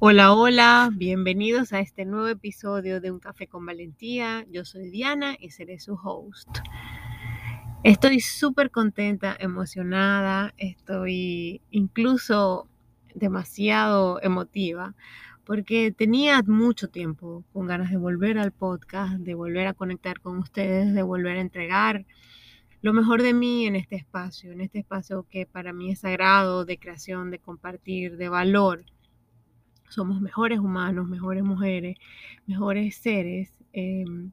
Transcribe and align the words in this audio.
Hola, 0.00 0.32
hola, 0.32 0.90
bienvenidos 0.94 1.72
a 1.72 1.80
este 1.80 2.04
nuevo 2.04 2.28
episodio 2.28 3.00
de 3.00 3.10
Un 3.10 3.18
Café 3.18 3.48
con 3.48 3.66
Valentía. 3.66 4.46
Yo 4.48 4.64
soy 4.64 4.90
Diana 4.90 5.36
y 5.40 5.50
seré 5.50 5.80
su 5.80 5.94
host. 5.94 6.48
Estoy 7.82 8.20
súper 8.20 8.70
contenta, 8.70 9.36
emocionada, 9.40 10.54
estoy 10.56 11.62
incluso 11.72 12.68
demasiado 13.12 14.22
emotiva 14.22 14.94
porque 15.44 15.90
tenía 15.90 16.44
mucho 16.46 16.90
tiempo 16.90 17.42
con 17.52 17.66
ganas 17.66 17.90
de 17.90 17.96
volver 17.96 18.38
al 18.38 18.52
podcast, 18.52 19.14
de 19.14 19.34
volver 19.34 19.66
a 19.66 19.74
conectar 19.74 20.20
con 20.20 20.38
ustedes, 20.38 20.94
de 20.94 21.02
volver 21.02 21.38
a 21.38 21.40
entregar 21.40 22.06
lo 22.82 22.92
mejor 22.92 23.22
de 23.22 23.34
mí 23.34 23.66
en 23.66 23.74
este 23.74 23.96
espacio, 23.96 24.52
en 24.52 24.60
este 24.60 24.78
espacio 24.78 25.26
que 25.28 25.44
para 25.44 25.72
mí 25.72 25.90
es 25.90 25.98
sagrado, 25.98 26.64
de 26.64 26.78
creación, 26.78 27.32
de 27.32 27.40
compartir, 27.40 28.16
de 28.16 28.28
valor 28.28 28.84
somos 29.88 30.20
mejores 30.20 30.58
humanos, 30.58 31.08
mejores 31.08 31.44
mujeres, 31.44 31.96
mejores 32.46 32.96
seres 32.96 33.50
em, 33.72 34.30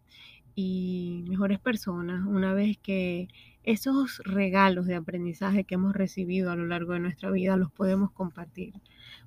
y 0.56 1.26
mejores 1.28 1.60
personas 1.60 2.26
una 2.26 2.54
vez 2.54 2.78
que 2.78 3.28
esos 3.66 4.20
regalos 4.24 4.86
de 4.86 4.96
aprendizaje 4.96 5.64
que 5.64 5.76
hemos 5.76 5.94
recibido 5.96 6.52
a 6.52 6.56
lo 6.56 6.68
largo 6.68 6.94
de 6.94 7.00
nuestra 7.00 7.32
vida 7.32 7.58
los 7.58 7.72
podemos 7.72 8.12
compartir. 8.12 8.74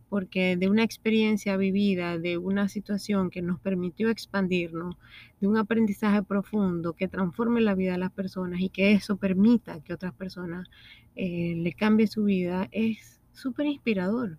Porque 0.08 0.56
de 0.56 0.68
una 0.68 0.84
experiencia 0.84 1.56
vivida, 1.56 2.18
de 2.18 2.38
una 2.38 2.68
situación 2.68 3.30
que 3.30 3.42
nos 3.42 3.60
permitió 3.60 4.08
expandirnos, 4.08 4.96
de 5.40 5.48
un 5.48 5.58
aprendizaje 5.58 6.22
profundo 6.22 6.94
que 6.94 7.08
transforme 7.08 7.60
la 7.60 7.74
vida 7.74 7.92
de 7.92 7.98
las 7.98 8.12
personas 8.12 8.60
y 8.60 8.70
que 8.70 8.92
eso 8.92 9.16
permita 9.16 9.80
que 9.80 9.92
otras 9.92 10.14
personas 10.14 10.68
eh, 11.16 11.54
le 11.56 11.72
cambie 11.72 12.06
su 12.06 12.24
vida, 12.24 12.68
es 12.72 13.20
súper 13.32 13.66
inspirador. 13.66 14.38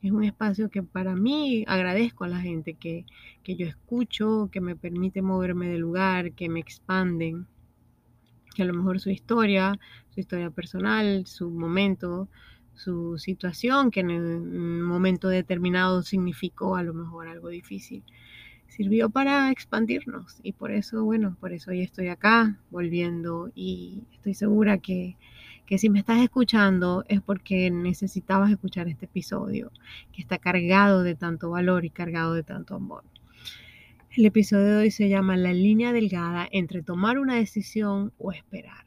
Es 0.00 0.12
un 0.12 0.22
espacio 0.22 0.70
que 0.70 0.82
para 0.84 1.16
mí 1.16 1.64
agradezco 1.66 2.22
a 2.24 2.28
la 2.28 2.40
gente 2.40 2.74
que, 2.74 3.04
yo 3.44 3.66
escucho, 3.66 4.48
que 4.52 4.60
me 4.60 4.76
permite 4.76 5.22
moverme 5.22 5.68
de 5.68 5.78
lugar, 5.78 6.32
que 6.32 6.48
me 6.48 6.60
expanden, 6.60 7.48
que 8.54 8.62
a 8.62 8.66
lo 8.66 8.74
mejor 8.74 9.00
su 9.00 9.10
historia, 9.10 9.78
su 10.10 10.20
historia 10.20 10.50
personal, 10.50 11.26
su 11.26 11.50
momento, 11.50 12.28
su 12.74 13.18
situación, 13.18 13.90
que 13.90 14.00
en 14.00 14.10
un 14.10 14.82
momento 14.82 15.28
determinado 15.28 16.02
significó 16.02 16.76
a 16.76 16.84
lo 16.84 16.94
mejor 16.94 17.26
algo 17.26 17.48
difícil, 17.48 18.04
sirvió 18.68 19.10
para 19.10 19.50
expandirnos. 19.50 20.38
Y 20.44 20.52
por 20.52 20.70
eso, 20.70 21.04
bueno, 21.04 21.36
por 21.40 21.52
eso 21.52 21.72
hoy 21.72 21.80
estoy 21.80 22.06
acá 22.06 22.56
volviendo 22.70 23.50
y 23.52 24.04
estoy 24.12 24.34
segura 24.34 24.78
que 24.78 25.16
que 25.68 25.76
si 25.76 25.90
me 25.90 25.98
estás 25.98 26.22
escuchando 26.22 27.04
es 27.08 27.20
porque 27.20 27.70
necesitabas 27.70 28.50
escuchar 28.50 28.88
este 28.88 29.04
episodio, 29.04 29.70
que 30.14 30.22
está 30.22 30.38
cargado 30.38 31.02
de 31.02 31.14
tanto 31.14 31.50
valor 31.50 31.84
y 31.84 31.90
cargado 31.90 32.32
de 32.32 32.42
tanto 32.42 32.74
amor. 32.74 33.04
El 34.16 34.24
episodio 34.24 34.64
de 34.64 34.76
hoy 34.78 34.90
se 34.90 35.10
llama 35.10 35.36
La 35.36 35.52
línea 35.52 35.92
delgada 35.92 36.48
entre 36.52 36.82
tomar 36.82 37.18
una 37.18 37.34
decisión 37.34 38.14
o 38.16 38.32
esperar. 38.32 38.86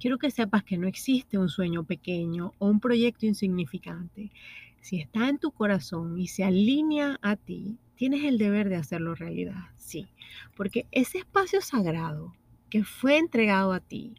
Quiero 0.00 0.16
que 0.16 0.30
sepas 0.30 0.64
que 0.64 0.78
no 0.78 0.88
existe 0.88 1.36
un 1.36 1.50
sueño 1.50 1.84
pequeño 1.84 2.54
o 2.56 2.68
un 2.68 2.80
proyecto 2.80 3.26
insignificante. 3.26 4.32
Si 4.80 5.00
está 5.00 5.28
en 5.28 5.36
tu 5.36 5.50
corazón 5.50 6.18
y 6.18 6.28
se 6.28 6.44
alinea 6.44 7.18
a 7.20 7.36
ti, 7.36 7.76
tienes 7.94 8.24
el 8.24 8.38
deber 8.38 8.70
de 8.70 8.76
hacerlo 8.76 9.14
realidad, 9.14 9.66
sí, 9.76 10.08
porque 10.56 10.86
ese 10.92 11.18
espacio 11.18 11.60
sagrado 11.60 12.32
que 12.70 12.84
fue 12.84 13.18
entregado 13.18 13.74
a 13.74 13.80
ti 13.80 14.14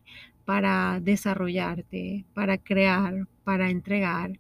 para 0.46 1.00
desarrollarte, 1.02 2.26
para 2.34 2.58
crear, 2.58 3.28
para 3.44 3.70
entregar, 3.70 4.40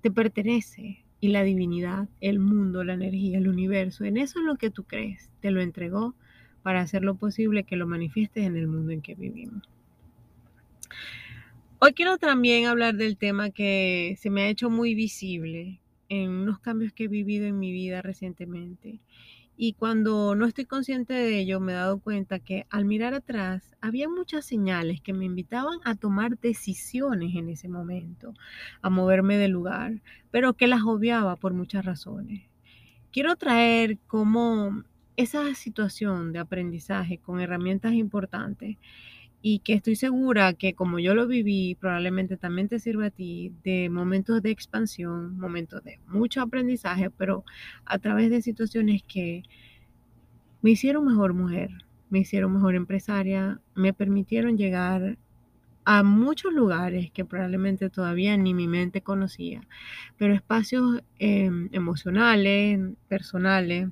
te 0.00 0.10
pertenece. 0.10 1.04
Y 1.20 1.28
la 1.28 1.44
divinidad, 1.44 2.08
el 2.20 2.40
mundo, 2.40 2.82
la 2.82 2.94
energía, 2.94 3.38
el 3.38 3.46
universo, 3.46 4.04
en 4.04 4.16
eso 4.16 4.40
es 4.40 4.44
lo 4.44 4.56
que 4.56 4.70
tú 4.70 4.82
crees, 4.82 5.30
te 5.40 5.52
lo 5.52 5.60
entregó 5.60 6.16
para 6.62 6.80
hacer 6.80 7.04
lo 7.04 7.14
posible 7.14 7.62
que 7.62 7.76
lo 7.76 7.86
manifiestes 7.86 8.44
en 8.44 8.56
el 8.56 8.66
mundo 8.66 8.92
en 8.92 9.02
que 9.02 9.14
vivimos. 9.14 9.62
Hoy 11.78 11.92
quiero 11.94 12.18
también 12.18 12.66
hablar 12.66 12.94
del 12.94 13.16
tema 13.16 13.50
que 13.50 14.16
se 14.18 14.30
me 14.30 14.42
ha 14.42 14.48
hecho 14.48 14.70
muy 14.70 14.94
visible 14.94 15.80
en 16.08 16.30
unos 16.30 16.58
cambios 16.58 16.92
que 16.92 17.04
he 17.04 17.08
vivido 17.08 17.46
en 17.46 17.58
mi 17.58 17.72
vida 17.72 18.02
recientemente 18.02 19.00
y 19.56 19.74
cuando 19.74 20.34
no 20.34 20.46
estoy 20.46 20.64
consciente 20.64 21.12
de 21.12 21.38
ello, 21.38 21.60
me 21.60 21.72
he 21.72 21.76
dado 21.76 22.00
cuenta 22.00 22.38
que 22.38 22.66
al 22.70 22.84
mirar 22.84 23.14
atrás 23.14 23.76
había 23.80 24.08
muchas 24.08 24.44
señales 24.44 25.00
que 25.00 25.12
me 25.12 25.26
invitaban 25.26 25.78
a 25.84 25.94
tomar 25.94 26.38
decisiones 26.38 27.34
en 27.36 27.48
ese 27.48 27.68
momento, 27.68 28.34
a 28.80 28.90
moverme 28.90 29.36
del 29.36 29.52
lugar, 29.52 30.00
pero 30.30 30.54
que 30.54 30.66
las 30.66 30.82
obviaba 30.82 31.36
por 31.36 31.52
muchas 31.52 31.84
razones. 31.84 32.48
Quiero 33.12 33.36
traer 33.36 33.98
como 34.06 34.84
esa 35.16 35.54
situación 35.54 36.32
de 36.32 36.38
aprendizaje 36.38 37.18
con 37.18 37.40
herramientas 37.40 37.92
importantes 37.92 38.78
y 39.42 39.58
que 39.58 39.74
estoy 39.74 39.96
segura 39.96 40.54
que 40.54 40.74
como 40.74 41.00
yo 41.00 41.14
lo 41.14 41.26
viví, 41.26 41.74
probablemente 41.74 42.36
también 42.36 42.68
te 42.68 42.78
sirva 42.78 43.06
a 43.06 43.10
ti 43.10 43.52
de 43.64 43.90
momentos 43.90 44.40
de 44.40 44.50
expansión, 44.50 45.36
momentos 45.36 45.82
de 45.82 45.98
mucho 46.06 46.40
aprendizaje, 46.40 47.10
pero 47.10 47.44
a 47.84 47.98
través 47.98 48.30
de 48.30 48.40
situaciones 48.40 49.02
que 49.02 49.42
me 50.62 50.70
hicieron 50.70 51.04
mejor 51.04 51.34
mujer, 51.34 51.70
me 52.08 52.20
hicieron 52.20 52.52
mejor 52.52 52.76
empresaria, 52.76 53.60
me 53.74 53.92
permitieron 53.92 54.56
llegar 54.56 55.18
a 55.84 56.04
muchos 56.04 56.52
lugares 56.52 57.10
que 57.10 57.24
probablemente 57.24 57.90
todavía 57.90 58.36
ni 58.36 58.54
mi 58.54 58.68
mente 58.68 59.00
conocía, 59.00 59.66
pero 60.16 60.34
espacios 60.34 61.02
em, 61.18 61.68
emocionales, 61.72 62.78
personales, 63.08 63.88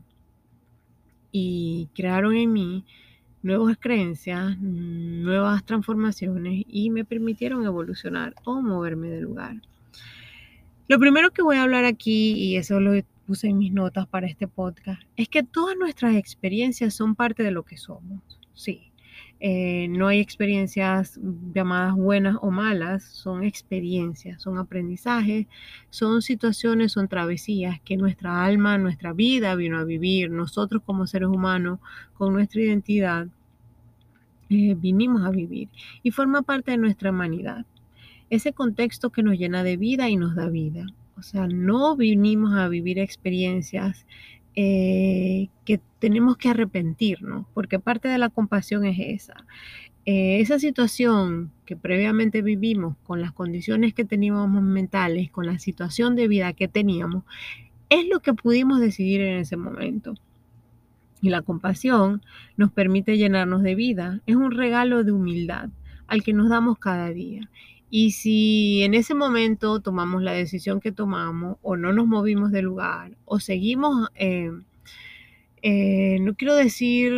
y 1.32 1.88
crearon 1.94 2.36
en 2.36 2.52
mí 2.52 2.84
nuevas 3.42 3.76
creencias, 3.78 4.58
nuevas 4.60 5.64
transformaciones 5.64 6.64
y 6.68 6.90
me 6.90 7.04
permitieron 7.04 7.64
evolucionar 7.64 8.34
o 8.44 8.60
moverme 8.60 9.08
de 9.08 9.20
lugar. 9.20 9.56
Lo 10.88 10.98
primero 10.98 11.30
que 11.30 11.42
voy 11.42 11.56
a 11.56 11.62
hablar 11.62 11.84
aquí, 11.84 12.32
y 12.32 12.56
eso 12.56 12.80
lo 12.80 12.92
puse 13.26 13.48
en 13.48 13.58
mis 13.58 13.72
notas 13.72 14.08
para 14.08 14.26
este 14.26 14.48
podcast, 14.48 15.02
es 15.16 15.28
que 15.28 15.42
todas 15.42 15.76
nuestras 15.76 16.16
experiencias 16.16 16.94
son 16.94 17.14
parte 17.14 17.42
de 17.42 17.52
lo 17.52 17.62
que 17.62 17.76
somos. 17.76 18.20
Sí, 18.54 18.89
eh, 19.42 19.88
no 19.88 20.08
hay 20.08 20.20
experiencias 20.20 21.18
llamadas 21.54 21.94
buenas 21.94 22.36
o 22.42 22.50
malas, 22.50 23.04
son 23.04 23.42
experiencias, 23.42 24.42
son 24.42 24.58
aprendizajes, 24.58 25.46
son 25.88 26.20
situaciones, 26.20 26.92
son 26.92 27.08
travesías 27.08 27.80
que 27.80 27.96
nuestra 27.96 28.44
alma, 28.44 28.76
nuestra 28.76 29.14
vida 29.14 29.54
vino 29.54 29.78
a 29.78 29.84
vivir, 29.84 30.30
nosotros 30.30 30.82
como 30.84 31.06
seres 31.06 31.30
humanos, 31.30 31.78
con 32.12 32.34
nuestra 32.34 32.60
identidad, 32.60 33.28
eh, 34.50 34.74
vinimos 34.76 35.24
a 35.24 35.30
vivir 35.30 35.68
y 36.02 36.10
forma 36.10 36.42
parte 36.42 36.72
de 36.72 36.78
nuestra 36.78 37.10
humanidad. 37.10 37.64
Ese 38.28 38.52
contexto 38.52 39.10
que 39.10 39.22
nos 39.22 39.38
llena 39.38 39.62
de 39.62 39.78
vida 39.78 40.10
y 40.10 40.16
nos 40.16 40.34
da 40.34 40.48
vida. 40.48 40.86
O 41.16 41.22
sea, 41.22 41.46
no 41.46 41.96
vinimos 41.96 42.54
a 42.54 42.68
vivir 42.68 42.98
experiencias 42.98 44.06
eh, 44.56 45.48
que 45.64 45.80
tenemos 45.98 46.36
que 46.36 46.48
arrepentirnos, 46.48 47.46
porque 47.54 47.78
parte 47.78 48.08
de 48.08 48.18
la 48.18 48.28
compasión 48.28 48.84
es 48.84 48.98
esa. 48.98 49.34
Eh, 50.06 50.40
esa 50.40 50.58
situación 50.58 51.52
que 51.66 51.76
previamente 51.76 52.42
vivimos 52.42 52.96
con 53.04 53.20
las 53.20 53.32
condiciones 53.32 53.94
que 53.94 54.04
teníamos 54.04 54.62
mentales, 54.62 55.30
con 55.30 55.46
la 55.46 55.58
situación 55.58 56.16
de 56.16 56.26
vida 56.26 56.52
que 56.52 56.68
teníamos, 56.68 57.24
es 57.90 58.08
lo 58.08 58.20
que 58.20 58.32
pudimos 58.34 58.80
decidir 58.80 59.20
en 59.20 59.38
ese 59.38 59.56
momento. 59.56 60.14
Y 61.20 61.28
la 61.28 61.42
compasión 61.42 62.22
nos 62.56 62.72
permite 62.72 63.18
llenarnos 63.18 63.62
de 63.62 63.74
vida. 63.74 64.20
Es 64.26 64.36
un 64.36 64.52
regalo 64.52 65.04
de 65.04 65.12
humildad 65.12 65.68
al 66.06 66.22
que 66.22 66.32
nos 66.32 66.48
damos 66.48 66.78
cada 66.78 67.10
día. 67.10 67.50
Y 67.90 68.12
si 68.12 68.82
en 68.84 68.94
ese 68.94 69.14
momento 69.14 69.80
tomamos 69.80 70.22
la 70.22 70.32
decisión 70.32 70.80
que 70.80 70.92
tomamos 70.92 71.56
o 71.62 71.76
no 71.76 71.92
nos 71.92 72.06
movimos 72.06 72.52
del 72.52 72.66
lugar 72.66 73.16
o 73.24 73.40
seguimos, 73.40 74.08
eh, 74.14 74.52
eh, 75.62 76.18
no 76.20 76.34
quiero 76.34 76.54
decir, 76.54 77.12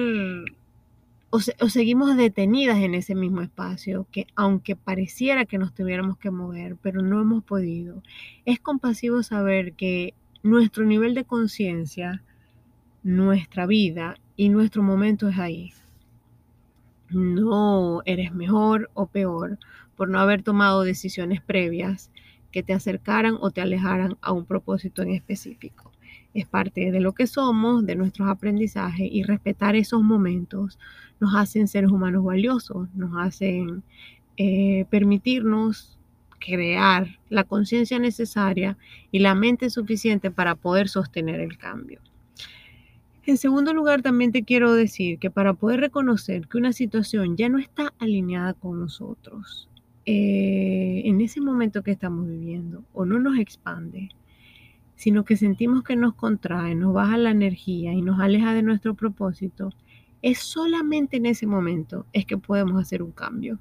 o, 1.28 1.36
o, 1.36 1.69
seguimos 1.69 2.16
detenidas 2.16 2.78
en 2.78 2.94
ese 2.94 3.14
mismo 3.14 3.42
espacio, 3.42 4.06
que 4.10 4.26
aunque 4.34 4.74
pareciera 4.74 5.44
que 5.44 5.58
nos 5.58 5.74
tuviéramos 5.74 6.16
que 6.16 6.30
mover, 6.30 6.76
pero 6.80 7.02
no 7.02 7.20
hemos 7.20 7.44
podido, 7.44 8.02
es 8.46 8.58
compasivo 8.58 9.22
saber 9.22 9.74
que 9.74 10.14
nuestro 10.42 10.84
nivel 10.84 11.14
de 11.14 11.24
conciencia, 11.24 12.22
nuestra 13.02 13.66
vida 13.66 14.16
y 14.36 14.48
nuestro 14.48 14.82
momento 14.82 15.28
es 15.28 15.38
ahí. 15.38 15.72
No 17.10 18.02
eres 18.06 18.32
mejor 18.32 18.90
o 18.94 19.06
peor 19.06 19.58
por 19.97 20.09
no 20.09 20.19
haber 20.19 20.43
tomado 20.43 20.83
decisiones 20.83 21.41
previas 21.41 22.11
que 22.50 22.62
te 22.62 22.73
acercaran 22.73 23.37
o 23.41 23.50
te 23.50 23.61
alejaran 23.61 24.17
a 24.21 24.33
un 24.33 24.44
propósito 24.44 25.03
en 25.03 25.11
específico. 25.11 25.91
Es 26.35 26.47
parte 26.47 26.91
de 26.91 27.00
lo 27.00 27.12
que 27.12 27.27
somos, 27.27 27.85
de 27.85 27.97
nuestros 27.97 28.29
aprendizajes 28.29 29.09
y 29.11 29.23
respetar 29.23 29.77
esos 29.77 30.03
momentos 30.03 30.79
nos 31.21 31.35
hacen 31.35 31.69
seres 31.69 31.91
humanos 31.91 32.25
valiosos, 32.25 32.89
nos 32.94 33.12
hacen 33.17 33.83
eh, 34.37 34.87
permitirnos 34.91 35.99
crear 36.41 37.06
la 37.29 37.44
conciencia 37.44 37.99
necesaria 37.99 38.77
y 39.11 39.21
la 39.21 39.35
mente 39.35 39.71
suficiente 39.71 40.31
para 40.31 40.56
poder 40.56 40.89
sostener 40.89 41.41
el 41.41 41.56
cambio. 41.56 42.00
En 43.25 43.37
segundo 43.37 43.73
lugar, 43.73 44.03
también 44.03 44.33
te 44.33 44.43
quiero 44.43 44.75
decir 44.75 45.21
que 45.21 45.31
para 45.31 45.55
poder 45.55 45.79
reconocer 45.79 46.49
que 46.49 46.59
una 46.59 46.73
situación 46.73 47.37
ya 47.37 47.49
no 47.49 47.59
está 47.59 47.94
alineada 48.00 48.53
con 48.55 48.81
nosotros, 48.81 49.69
eh, 50.04 51.02
en 51.04 51.20
ese 51.20 51.40
momento 51.40 51.82
que 51.82 51.93
estamos 51.93 52.26
viviendo, 52.26 52.84
o 52.93 53.04
no 53.04 53.19
nos 53.19 53.38
expande, 53.38 54.08
sino 54.96 55.25
que 55.25 55.37
sentimos 55.37 55.82
que 55.82 55.96
nos 55.96 56.14
contrae, 56.14 56.75
nos 56.75 56.93
baja 56.93 57.16
la 57.16 57.31
energía 57.31 57.93
y 57.93 58.02
nos 58.02 58.20
aleja 58.20 58.54
de 58.54 58.62
nuestro 58.62 58.94
propósito, 58.94 59.70
es 60.22 60.38
solamente 60.38 61.16
en 61.16 61.26
ese 61.26 61.46
momento 61.46 62.06
es 62.12 62.26
que 62.26 62.38
podemos 62.38 62.81
hacer 62.81 63.02
un 63.02 63.12
cambio. 63.12 63.58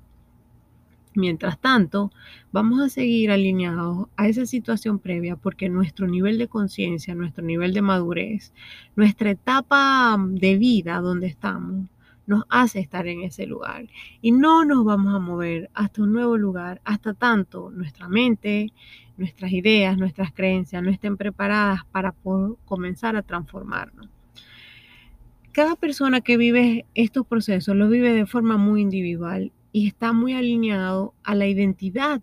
Mientras 1.14 1.60
tanto, 1.60 2.12
vamos 2.54 2.80
a 2.80 2.88
seguir 2.88 3.32
alineados 3.32 4.08
a 4.16 4.30
esa 4.30 4.46
situación 4.46 4.98
previa 5.00 5.36
porque 5.36 5.68
nuestro 5.68 6.08
nivel 6.08 6.38
de 6.38 6.48
conciencia, 6.48 7.16
nuestro 7.16 7.44
nivel 7.44 7.74
de 7.74 7.82
madurez, 7.82 8.54
nuestra 8.96 9.32
etapa 9.32 10.18
de 10.30 10.58
vida 10.58 11.02
donde 11.02 11.28
estamos, 11.28 11.90
nos 12.32 12.46
hace 12.50 12.80
estar 12.80 13.08
en 13.08 13.22
ese 13.22 13.46
lugar. 13.46 13.88
Y 14.22 14.32
no 14.32 14.64
nos 14.64 14.86
vamos 14.86 15.14
a 15.14 15.20
mover 15.20 15.70
hasta 15.74 16.02
un 16.02 16.14
nuevo 16.14 16.38
lugar, 16.38 16.82
hasta 16.86 17.14
tanto 17.14 17.70
nuestra 17.72 18.08
mente, 18.08 18.72
nuestras 19.18 19.52
ideas, 19.52 19.98
nuestras 19.98 20.32
creencias 20.32 20.82
no 20.82 20.90
estén 20.90 21.18
preparadas 21.18 21.82
para 21.92 22.16
comenzar 22.66 23.18
a 23.18 23.22
transformarnos. 23.22 24.08
Cada 25.52 25.76
persona 25.76 26.22
que 26.22 26.38
vive 26.38 26.86
estos 26.96 27.28
procesos 27.28 27.76
lo 27.76 27.90
vive 27.90 28.14
de 28.14 28.26
forma 28.26 28.56
muy 28.56 28.82
individual 28.82 29.52
y 29.74 29.88
está 29.88 30.14
muy 30.14 30.34
alineado 30.34 31.14
a 31.24 31.36
la 31.36 31.48
identidad 31.48 32.22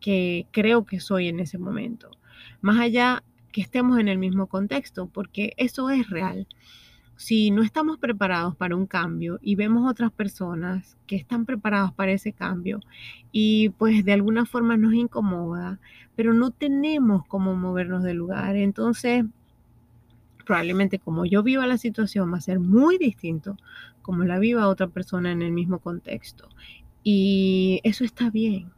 que 0.00 0.48
creo 0.50 0.84
que 0.84 0.98
soy 0.98 1.28
en 1.28 1.38
ese 1.38 1.58
momento, 1.58 2.10
más 2.60 2.80
allá 2.80 3.22
que 3.52 3.60
estemos 3.60 4.00
en 4.00 4.08
el 4.08 4.18
mismo 4.18 4.48
contexto, 4.48 5.06
porque 5.06 5.52
eso 5.56 5.90
es 5.90 6.10
real. 6.10 6.48
Si 7.22 7.52
no 7.52 7.62
estamos 7.62 7.98
preparados 7.98 8.56
para 8.56 8.74
un 8.74 8.84
cambio 8.84 9.38
y 9.40 9.54
vemos 9.54 9.88
otras 9.88 10.10
personas 10.10 10.96
que 11.06 11.14
están 11.14 11.46
preparados 11.46 11.92
para 11.92 12.10
ese 12.10 12.32
cambio 12.32 12.80
y 13.30 13.68
pues 13.78 14.04
de 14.04 14.12
alguna 14.12 14.44
forma 14.44 14.76
nos 14.76 14.92
incomoda, 14.92 15.78
pero 16.16 16.34
no 16.34 16.50
tenemos 16.50 17.24
cómo 17.26 17.54
movernos 17.54 18.02
del 18.02 18.16
lugar, 18.16 18.56
entonces 18.56 19.24
probablemente 20.44 20.98
como 20.98 21.24
yo 21.24 21.44
viva 21.44 21.64
la 21.68 21.78
situación 21.78 22.32
va 22.32 22.38
a 22.38 22.40
ser 22.40 22.58
muy 22.58 22.98
distinto 22.98 23.56
como 24.02 24.24
la 24.24 24.40
viva 24.40 24.66
otra 24.66 24.88
persona 24.88 25.30
en 25.30 25.42
el 25.42 25.52
mismo 25.52 25.78
contexto. 25.78 26.48
Y 27.04 27.80
eso 27.84 28.02
está 28.02 28.30
bien. 28.30 28.72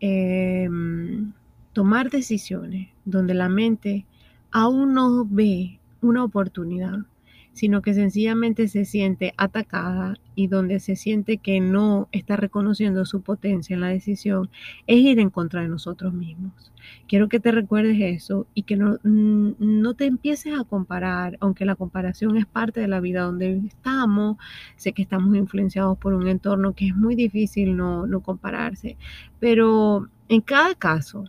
Em, 0.00 1.32
tomar 1.72 2.10
decisiones 2.10 2.88
donde 3.04 3.34
la 3.34 3.48
mente 3.48 4.04
aún 4.50 4.94
no 4.94 5.24
ve 5.24 5.78
una 6.00 6.24
oportunidad 6.24 7.06
sino 7.52 7.82
que 7.82 7.94
sencillamente 7.94 8.68
se 8.68 8.84
siente 8.84 9.34
atacada 9.36 10.14
y 10.34 10.46
donde 10.46 10.80
se 10.80 10.96
siente 10.96 11.38
que 11.38 11.60
no 11.60 12.08
está 12.12 12.36
reconociendo 12.36 13.04
su 13.04 13.22
potencia 13.22 13.74
en 13.74 13.80
la 13.80 13.88
decisión, 13.88 14.50
es 14.86 14.98
ir 14.98 15.18
en 15.18 15.30
contra 15.30 15.62
de 15.62 15.68
nosotros 15.68 16.14
mismos. 16.14 16.72
Quiero 17.06 17.28
que 17.28 17.40
te 17.40 17.52
recuerdes 17.52 17.98
eso 18.00 18.46
y 18.54 18.62
que 18.62 18.76
no, 18.76 18.98
mm, 19.02 19.52
no 19.58 19.94
te 19.94 20.06
empieces 20.06 20.58
a 20.58 20.64
comparar, 20.64 21.36
aunque 21.40 21.64
la 21.64 21.76
comparación 21.76 22.36
es 22.36 22.46
parte 22.46 22.80
de 22.80 22.88
la 22.88 23.00
vida 23.00 23.22
donde 23.22 23.60
estamos. 23.66 24.36
Sé 24.76 24.92
que 24.92 25.02
estamos 25.02 25.36
influenciados 25.36 25.98
por 25.98 26.14
un 26.14 26.28
entorno 26.28 26.72
que 26.74 26.88
es 26.88 26.96
muy 26.96 27.14
difícil 27.14 27.76
no, 27.76 28.06
no 28.06 28.20
compararse, 28.20 28.96
pero 29.38 30.08
en 30.28 30.40
cada 30.40 30.74
caso, 30.74 31.24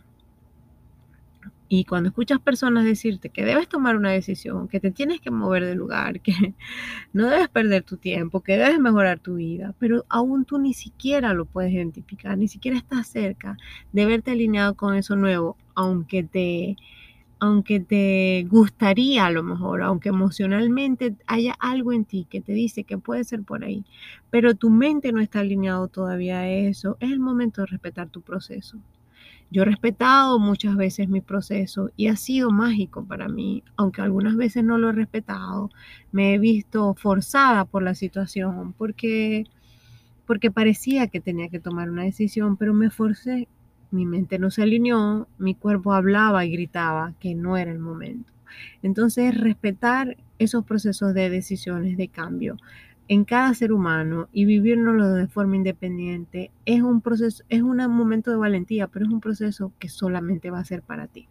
y 1.68 1.84
cuando 1.84 2.08
escuchas 2.10 2.40
personas 2.40 2.84
decirte 2.84 3.30
que 3.30 3.44
debes 3.44 3.68
tomar 3.68 3.96
una 3.96 4.10
decisión, 4.10 4.68
que 4.68 4.80
te 4.80 4.90
tienes 4.90 5.20
que 5.20 5.30
mover 5.30 5.64
de 5.64 5.74
lugar, 5.74 6.20
que 6.20 6.32
no 7.12 7.28
debes 7.28 7.48
perder 7.48 7.82
tu 7.82 7.96
tiempo, 7.96 8.40
que 8.40 8.56
debes 8.56 8.78
mejorar 8.78 9.18
tu 9.18 9.36
vida, 9.36 9.74
pero 9.78 10.04
aún 10.08 10.44
tú 10.44 10.58
ni 10.58 10.74
siquiera 10.74 11.32
lo 11.32 11.46
puedes 11.46 11.72
identificar, 11.72 12.36
ni 12.36 12.48
siquiera 12.48 12.76
estás 12.76 13.08
cerca 13.08 13.56
de 13.92 14.06
verte 14.06 14.32
alineado 14.32 14.74
con 14.74 14.94
eso 14.94 15.16
nuevo, 15.16 15.56
aunque 15.74 16.22
te, 16.22 16.76
aunque 17.40 17.80
te 17.80 18.46
gustaría 18.50 19.26
a 19.26 19.30
lo 19.30 19.42
mejor, 19.42 19.82
aunque 19.82 20.10
emocionalmente 20.10 21.16
haya 21.26 21.54
algo 21.58 21.92
en 21.92 22.04
ti 22.04 22.26
que 22.28 22.40
te 22.40 22.52
dice 22.52 22.84
que 22.84 22.98
puede 22.98 23.24
ser 23.24 23.42
por 23.42 23.64
ahí, 23.64 23.84
pero 24.30 24.54
tu 24.54 24.70
mente 24.70 25.12
no 25.12 25.20
está 25.20 25.40
alineado 25.40 25.88
todavía 25.88 26.40
a 26.40 26.48
eso, 26.48 26.96
es 27.00 27.10
el 27.10 27.20
momento 27.20 27.62
de 27.62 27.68
respetar 27.68 28.10
tu 28.10 28.20
proceso. 28.22 28.78
Yo 29.54 29.62
he 29.62 29.66
respetado 29.66 30.40
muchas 30.40 30.74
veces 30.74 31.08
mi 31.08 31.20
proceso 31.20 31.92
y 31.94 32.08
ha 32.08 32.16
sido 32.16 32.50
mágico 32.50 33.04
para 33.04 33.28
mí, 33.28 33.62
aunque 33.76 34.02
algunas 34.02 34.34
veces 34.34 34.64
no 34.64 34.78
lo 34.78 34.90
he 34.90 34.92
respetado. 34.92 35.70
Me 36.10 36.34
he 36.34 36.38
visto 36.40 36.92
forzada 36.94 37.64
por 37.64 37.84
la 37.84 37.94
situación 37.94 38.72
porque 38.72 39.44
porque 40.26 40.50
parecía 40.50 41.06
que 41.06 41.20
tenía 41.20 41.50
que 41.50 41.60
tomar 41.60 41.88
una 41.88 42.02
decisión, 42.02 42.56
pero 42.56 42.74
me 42.74 42.90
forcé. 42.90 43.46
Mi 43.92 44.06
mente 44.06 44.40
no 44.40 44.50
se 44.50 44.62
alineó, 44.62 45.28
mi 45.38 45.54
cuerpo 45.54 45.92
hablaba 45.92 46.44
y 46.44 46.50
gritaba 46.50 47.14
que 47.20 47.36
no 47.36 47.56
era 47.56 47.70
el 47.70 47.78
momento. 47.78 48.32
Entonces, 48.82 49.38
respetar 49.38 50.16
esos 50.40 50.64
procesos 50.64 51.14
de 51.14 51.30
decisiones 51.30 51.96
de 51.96 52.08
cambio 52.08 52.56
en 53.08 53.24
cada 53.24 53.52
ser 53.54 53.72
humano 53.72 54.28
y 54.32 54.44
vivirnoslo 54.46 55.12
de 55.12 55.26
forma 55.26 55.56
independiente 55.56 56.50
es 56.64 56.82
un 56.82 57.00
proceso, 57.00 57.44
es 57.48 57.62
un 57.62 57.76
momento 57.90 58.30
de 58.30 58.36
valentía, 58.36 58.88
pero 58.88 59.04
es 59.04 59.12
un 59.12 59.20
proceso 59.20 59.72
que 59.78 59.88
solamente 59.88 60.50
va 60.50 60.60
a 60.60 60.64
ser 60.64 60.82
para 60.82 61.06
ti. 61.06 61.28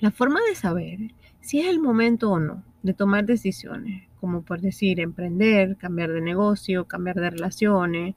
La 0.00 0.10
forma 0.10 0.40
de 0.48 0.54
saber 0.54 0.98
si 1.40 1.60
es 1.60 1.66
el 1.66 1.80
momento 1.80 2.30
o 2.30 2.38
no 2.38 2.62
de 2.82 2.94
tomar 2.94 3.26
decisiones, 3.26 4.08
como 4.20 4.42
por 4.42 4.60
decir 4.60 5.00
emprender, 5.00 5.76
cambiar 5.76 6.12
de 6.12 6.20
negocio, 6.20 6.86
cambiar 6.86 7.16
de 7.16 7.30
relaciones, 7.30 8.14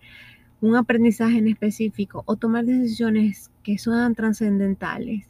un 0.61 0.75
aprendizaje 0.75 1.39
en 1.39 1.47
específico 1.47 2.23
o 2.27 2.35
tomar 2.35 2.65
decisiones 2.65 3.49
que 3.63 3.79
son 3.79 4.13
trascendentales, 4.13 5.27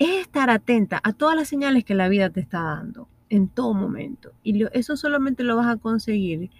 es 0.00 0.22
estar 0.22 0.50
atenta 0.50 1.00
a 1.04 1.12
todas 1.12 1.36
las 1.36 1.46
señales 1.46 1.84
que 1.84 1.94
la 1.94 2.08
vida 2.08 2.30
te 2.30 2.40
está 2.40 2.60
dando 2.62 3.08
en 3.34 3.48
todo 3.48 3.74
momento. 3.74 4.32
Y 4.42 4.64
eso 4.72 4.96
solamente 4.96 5.44
lo 5.44 5.56
vas 5.56 5.68
a 5.68 5.76
conseguir 5.76 6.50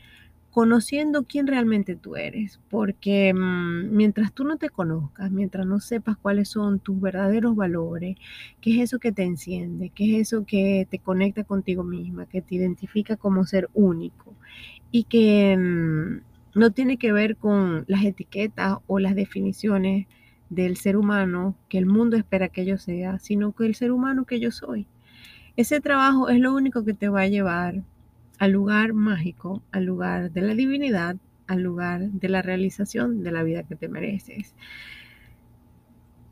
conociendo 0.54 1.24
quién 1.24 1.48
realmente 1.48 1.96
tú 1.96 2.14
eres, 2.14 2.60
porque 2.70 3.34
mm, 3.34 3.90
mientras 3.90 4.32
tú 4.32 4.44
no 4.44 4.56
te 4.56 4.70
conozcas, 4.70 5.32
mientras 5.32 5.66
no 5.66 5.80
sepas 5.80 6.16
cuáles 6.16 6.48
son 6.48 6.78
tus 6.78 7.00
verdaderos 7.00 7.56
valores, 7.56 8.16
qué 8.60 8.76
es 8.76 8.82
eso 8.82 9.00
que 9.00 9.10
te 9.10 9.24
enciende, 9.24 9.90
qué 9.92 10.14
es 10.14 10.28
eso 10.28 10.44
que 10.46 10.86
te 10.88 11.00
conecta 11.00 11.42
contigo 11.42 11.82
misma, 11.82 12.26
que 12.26 12.40
te 12.40 12.54
identifica 12.54 13.16
como 13.16 13.44
ser 13.44 13.68
único 13.74 14.36
y 14.92 15.04
que 15.04 15.56
mm, 15.58 16.58
no 16.58 16.70
tiene 16.70 16.98
que 16.98 17.12
ver 17.12 17.36
con 17.36 17.84
las 17.88 18.04
etiquetas 18.04 18.78
o 18.86 19.00
las 19.00 19.16
definiciones 19.16 20.06
del 20.50 20.76
ser 20.76 20.96
humano 20.96 21.56
que 21.68 21.78
el 21.78 21.86
mundo 21.86 22.16
espera 22.16 22.48
que 22.48 22.64
yo 22.64 22.78
sea, 22.78 23.18
sino 23.18 23.52
que 23.52 23.66
el 23.66 23.74
ser 23.74 23.90
humano 23.90 24.24
que 24.24 24.38
yo 24.38 24.52
soy. 24.52 24.86
Ese 25.56 25.80
trabajo 25.80 26.28
es 26.28 26.40
lo 26.40 26.54
único 26.54 26.84
que 26.84 26.94
te 26.94 27.08
va 27.08 27.22
a 27.22 27.28
llevar 27.28 27.82
al 28.38 28.50
lugar 28.50 28.92
mágico, 28.92 29.62
al 29.70 29.84
lugar 29.84 30.32
de 30.32 30.42
la 30.42 30.54
divinidad, 30.54 31.16
al 31.46 31.62
lugar 31.62 32.10
de 32.10 32.28
la 32.28 32.42
realización 32.42 33.22
de 33.22 33.30
la 33.30 33.42
vida 33.42 33.62
que 33.62 33.76
te 33.76 33.88
mereces. 33.88 34.54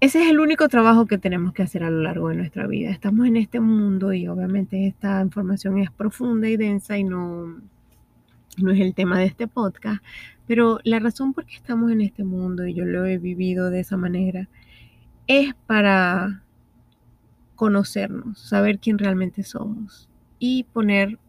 Ese 0.00 0.24
es 0.24 0.30
el 0.30 0.40
único 0.40 0.68
trabajo 0.68 1.06
que 1.06 1.18
tenemos 1.18 1.52
que 1.52 1.62
hacer 1.62 1.84
a 1.84 1.90
lo 1.90 2.02
largo 2.02 2.30
de 2.30 2.34
nuestra 2.34 2.66
vida. 2.66 2.90
Estamos 2.90 3.28
en 3.28 3.36
este 3.36 3.60
mundo 3.60 4.12
y 4.12 4.26
obviamente 4.26 4.88
esta 4.88 5.22
información 5.22 5.78
es 5.78 5.92
profunda 5.92 6.48
y 6.48 6.56
densa 6.56 6.98
y 6.98 7.04
no, 7.04 7.60
no 8.58 8.70
es 8.72 8.80
el 8.80 8.94
tema 8.94 9.20
de 9.20 9.26
este 9.26 9.46
podcast, 9.46 10.02
pero 10.48 10.80
la 10.82 10.98
razón 10.98 11.32
por 11.32 11.46
qué 11.46 11.54
estamos 11.54 11.92
en 11.92 12.00
este 12.00 12.24
mundo 12.24 12.66
y 12.66 12.74
yo 12.74 12.84
lo 12.84 13.04
he 13.04 13.18
vivido 13.18 13.70
de 13.70 13.78
esa 13.78 13.96
manera 13.96 14.48
es 15.28 15.54
para 15.66 16.41
conocernos, 17.62 18.40
saber 18.40 18.80
quién 18.80 18.98
realmente 18.98 19.44
somos 19.44 20.08
y 20.40 20.64
poner 20.64 21.20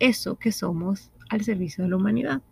eso 0.00 0.34
que 0.34 0.50
somos 0.50 1.12
al 1.28 1.44
servicio 1.44 1.84
de 1.84 1.90
la 1.90 1.94
humanidad. 1.94 2.42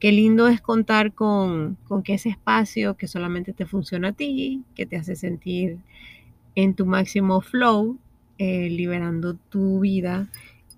Qué 0.00 0.10
lindo 0.10 0.48
es 0.48 0.62
contar 0.62 1.12
con, 1.12 1.76
que 2.02 2.14
ese 2.14 2.30
espacio 2.30 2.96
que 2.96 3.08
solamente 3.08 3.52
te 3.52 3.66
funciona 3.66 4.08
a 4.08 4.12
ti, 4.12 4.64
que 4.74 4.86
te 4.86 4.96
hace 4.96 5.16
sentir 5.16 5.80
en 6.54 6.72
tu 6.72 6.86
máximo 6.86 7.42
flow, 7.42 7.98
eh, 8.38 8.70
liberando 8.70 9.34
tu 9.34 9.80
vida 9.80 10.26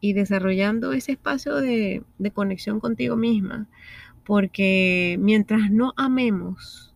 y 0.00 0.14
desarrollando 0.14 0.92
ese 0.92 1.12
espacio 1.12 1.54
de, 1.54 2.02
de 2.18 2.30
conexión 2.32 2.80
contigo 2.80 3.14
misma. 3.14 3.68
Porque 4.24 5.16
mientras 5.20 5.70
no 5.70 5.94
amemos 5.96 6.92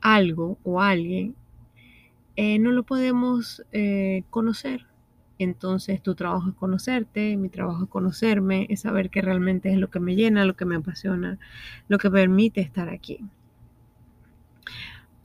algo 0.00 0.56
o 0.64 0.80
alguien, 0.80 1.34
eh, 2.36 2.58
no 2.58 2.70
lo 2.70 2.84
podemos 2.84 3.64
eh, 3.72 4.22
conocer. 4.30 4.86
Entonces 5.38 6.02
tu 6.02 6.14
trabajo 6.14 6.50
es 6.50 6.54
conocerte, 6.54 7.36
mi 7.36 7.48
trabajo 7.48 7.84
es 7.84 7.90
conocerme, 7.90 8.66
es 8.70 8.80
saber 8.80 9.10
qué 9.10 9.20
realmente 9.20 9.70
es 9.70 9.78
lo 9.78 9.90
que 9.90 10.00
me 10.00 10.14
llena, 10.14 10.46
lo 10.46 10.56
que 10.56 10.64
me 10.64 10.76
apasiona, 10.76 11.38
lo 11.88 11.98
que 11.98 12.10
permite 12.10 12.60
estar 12.60 12.88
aquí. 12.88 13.20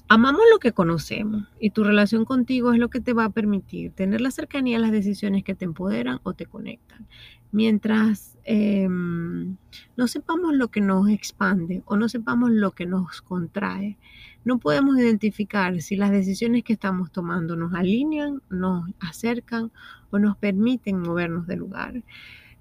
Amamos 0.10 0.42
lo 0.52 0.60
que 0.60 0.74
conocemos 0.74 1.44
y 1.58 1.70
tu 1.70 1.86
relación 1.86 2.26
contigo 2.26 2.74
es 2.74 2.80
lo 2.80 2.90
que 2.90 3.00
te 3.00 3.14
va 3.14 3.24
a 3.24 3.30
permitir 3.30 3.94
tener 3.94 4.20
la 4.20 4.32
cercanía 4.32 4.76
a 4.76 4.82
las 4.82 4.92
decisiones 4.92 5.46
que 5.46 5.56
te 5.56 5.64
empoderan 5.64 6.20
o 6.24 6.34
te 6.34 6.46
conectan. 6.46 7.08
Mientras 7.52 8.38
em, 8.44 9.58
no 9.98 10.08
sepamos 10.08 10.54
lo 10.54 10.70
que 10.70 10.82
nos 10.82 11.10
expande 11.10 11.84
o 11.86 11.98
no 11.98 12.08
sepamos 12.08 12.52
lo 12.52 12.72
que 12.72 12.86
nos 12.86 13.22
contrae, 13.22 13.98
no 14.46 14.58
podemos 14.58 14.98
identificar 14.98 15.82
si 15.82 15.96
las 15.96 16.12
decisiones 16.12 16.64
que 16.64 16.74
estamos 16.74 17.12
tomando 17.12 17.56
nos 17.56 17.74
alinean, 17.74 18.42
nos 18.50 18.90
acercan 19.00 19.72
o 20.10 20.20
nos 20.20 20.38
permiten 20.38 21.00
movernos 21.02 21.46
del 21.46 21.60
lugar. 21.60 22.04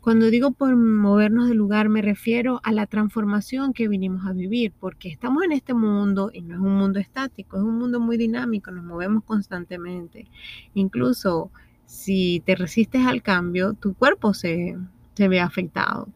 Cuando 0.01 0.31
digo 0.31 0.53
por 0.53 0.75
movernos 0.77 1.49
del 1.49 1.59
lugar 1.59 1.91
me 1.91 2.01
refiero 2.01 2.61
a 2.65 2.73
la 2.73 2.87
transformación 2.87 3.75
que 3.75 3.87
vinimos 3.87 4.27
a 4.27 4.33
vivir, 4.33 4.73
porque 4.81 5.09
estamos 5.09 5.45
en 5.45 5.53
este 5.53 5.75
mundo 5.75 6.31
y 6.33 6.41
no 6.41 6.55
es 6.55 6.61
un 6.61 6.75
mundo 6.75 6.99
estático, 6.99 7.59
es 7.59 7.63
un 7.63 7.79
mundo 7.79 8.01
muy 8.01 8.17
dinámico, 8.17 8.71
nos 8.71 8.85
movemos 8.85 9.25
constantemente. 9.25 10.27
Incluso 10.73 11.51
si 11.91 12.41
te 12.47 12.55
resistes 12.55 13.05
al 13.05 13.21
cambio, 13.21 13.75
tu 13.75 13.95
cuerpo 13.95 14.33
se, 14.33 14.77
se 15.15 15.27
ve 15.27 15.41
afectado. 15.41 16.09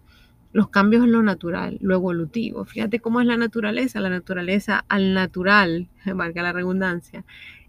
Los 0.52 0.68
cambios 0.68 1.02
es 1.02 1.10
lo 1.10 1.20
natural, 1.20 1.78
lo 1.80 1.96
evolutivo. 1.96 2.64
Fíjate 2.64 3.00
cómo 3.00 3.20
es 3.20 3.26
la 3.26 3.36
naturaleza. 3.36 3.98
La 3.98 4.08
naturaleza 4.08 4.84
al 4.88 5.14
natural, 5.14 5.88
valga 6.14 6.44
la 6.44 6.52
redundancia, 6.52 7.24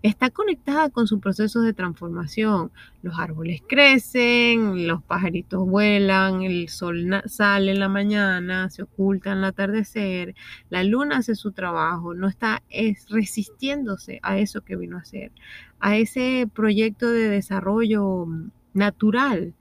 está 0.08 0.30
conectada 0.30 0.90
con 0.92 1.08
sus 1.08 1.20
procesos 1.20 1.64
de 1.64 1.74
transformación. 1.74 2.72
Los 3.02 3.18
árboles 3.18 3.64
crecen, 3.68 4.88
los 4.88 5.02
pajaritos 5.04 5.68
vuelan, 5.68 6.44
el 6.44 6.70
sol 6.70 7.24
sale 7.26 7.72
en 7.72 7.80
la 7.80 7.90
mañana, 7.90 8.70
se 8.70 8.84
oculta 8.84 9.32
en 9.32 9.40
el 9.40 9.46
atardecer, 9.46 10.36
la 10.70 10.84
luna 10.84 11.18
hace 11.18 11.34
su 11.34 11.54
trabajo, 11.54 12.14
no 12.14 12.28
está 12.28 12.62
es 12.70 13.08
resistiéndose 13.10 14.20
a 14.22 14.38
eso 14.38 14.62
que 14.62 14.76
vino 14.76 14.98
a 14.98 15.02
hacer, 15.02 15.32
a 15.80 15.98
ese 15.98 16.48
proyecto 16.54 17.10
de 17.10 17.28
desarrollo 17.28 18.28
natural 18.74 19.56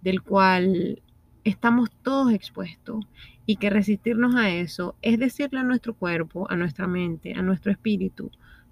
del 0.00 0.22
cual 0.22 1.02
estamos 1.44 1.90
todos 2.02 2.32
expuestos 2.32 3.04
y 3.44 3.56
que 3.56 3.68
resistirnos 3.68 4.34
a 4.36 4.48
eso 4.48 4.94
es 5.02 5.18
decirle 5.18 5.60
a 5.60 5.64
nuestro 5.64 5.92
cuerpo, 5.92 6.46
a 6.50 6.56
nuestra 6.56 6.86
mente, 6.86 7.34
a 7.34 7.42
nuestro 7.42 7.70
espíritu, 7.70 8.30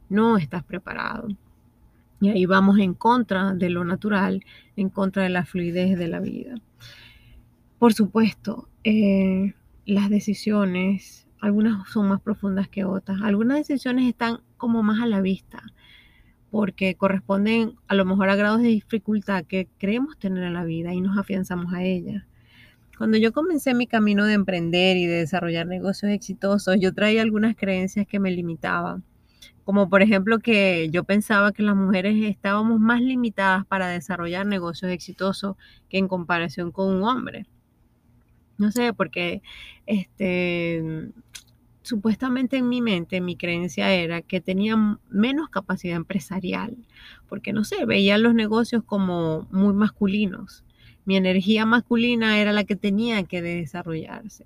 no 0.09 0.37
estás 0.37 0.65
preparado. 0.65 1.29
Y 2.21 2.31
ahí 2.31 2.47
vamos 2.47 2.79
en 2.79 2.95
contra 2.95 3.55
de 3.55 3.71
lo 3.71 3.85
natural, 3.85 4.45
en 4.77 4.88
contra 4.88 5.23
de 5.23 5.29
la 5.29 5.45
fluidez 5.45 5.99
de 5.99 6.09
la 6.09 6.21
vida. 6.21 6.55
Por 7.79 7.95
supuesto, 7.95 8.69
eh, 8.83 9.55
las 9.87 10.11
decisiones, 10.11 11.29
algunas 11.41 11.88
son 11.91 12.09
más 12.09 12.21
profundas 12.21 12.69
que 12.69 12.85
otras. 12.85 13.23
Algunas 13.23 13.59
decisiones 13.59 14.09
están 14.09 14.41
como 14.57 14.83
más 14.83 15.00
a 15.00 15.07
la 15.07 15.21
vista, 15.21 15.62
porque 16.50 16.97
corresponden 16.97 17.75
a 17.87 17.95
lo 17.95 18.05
mejor 18.05 18.31
a 18.31 18.37
grados 18.37 18.62
de 18.62 18.69
dificultad 18.69 19.45
que 19.45 19.69
creemos 19.79 20.19
tener 20.19 20.43
en 20.43 20.55
la 20.55 20.65
vida 20.65 20.93
y 20.93 21.00
nos 21.00 21.17
afianzamos 21.17 21.73
a 21.73 21.85
ellas. 21.85 22.25
Cuando 22.99 23.17
yo 23.17 23.33
comencé 23.33 23.75
mi 23.75 23.87
camino 23.87 24.25
de 24.25 24.33
emprender 24.33 24.97
y 24.97 25.07
de 25.07 25.19
desarrollar 25.19 25.69
negocios 25.69 26.11
exitosos, 26.11 26.79
yo 26.81 26.93
traía 26.93 27.23
algunas 27.23 27.55
creencias 27.55 28.09
que 28.09 28.19
me 28.19 28.33
limitaban. 28.33 29.05
Como 29.69 29.91
por 29.91 30.01
ejemplo 30.01 30.39
que 30.39 30.89
yo 30.91 31.05
pensaba 31.05 31.53
que 31.53 31.63
las 31.63 31.77
mujeres 31.77 32.17
estábamos 32.25 32.81
más 32.81 33.03
limitadas 33.03 33.67
para 33.67 33.89
desarrollar 33.89 34.47
negocios 34.47 34.91
exitosos 34.91 35.57
que 35.91 35.99
en 35.99 36.09
comparación 36.09 36.73
con 36.73 36.89
un 36.89 37.03
hombre. 37.03 37.45
No 38.57 38.73
sé, 38.73 38.95
porque 38.95 39.43
este, 39.85 41.11
supuestamente 41.83 42.57
en 42.57 42.71
mi 42.71 42.81
mente 42.81 43.21
mi 43.21 43.37
creencia 43.37 43.93
era 43.93 44.23
que 44.23 44.41
tenía 44.41 44.75
menos 45.11 45.51
capacidad 45.51 45.97
empresarial, 45.97 46.75
porque 47.29 47.53
no 47.53 47.63
sé, 47.63 47.85
veía 47.85 48.17
los 48.17 48.33
negocios 48.33 48.83
como 48.87 49.47
muy 49.51 49.75
masculinos 49.75 50.65
mi 51.09 51.17
energía 51.17 51.65
masculina 51.65 52.39
era 52.39 52.53
la 52.53 52.65
que 52.65 52.77
tenía 52.77 53.23
que 53.23 53.41
desarrollarse. 53.41 54.45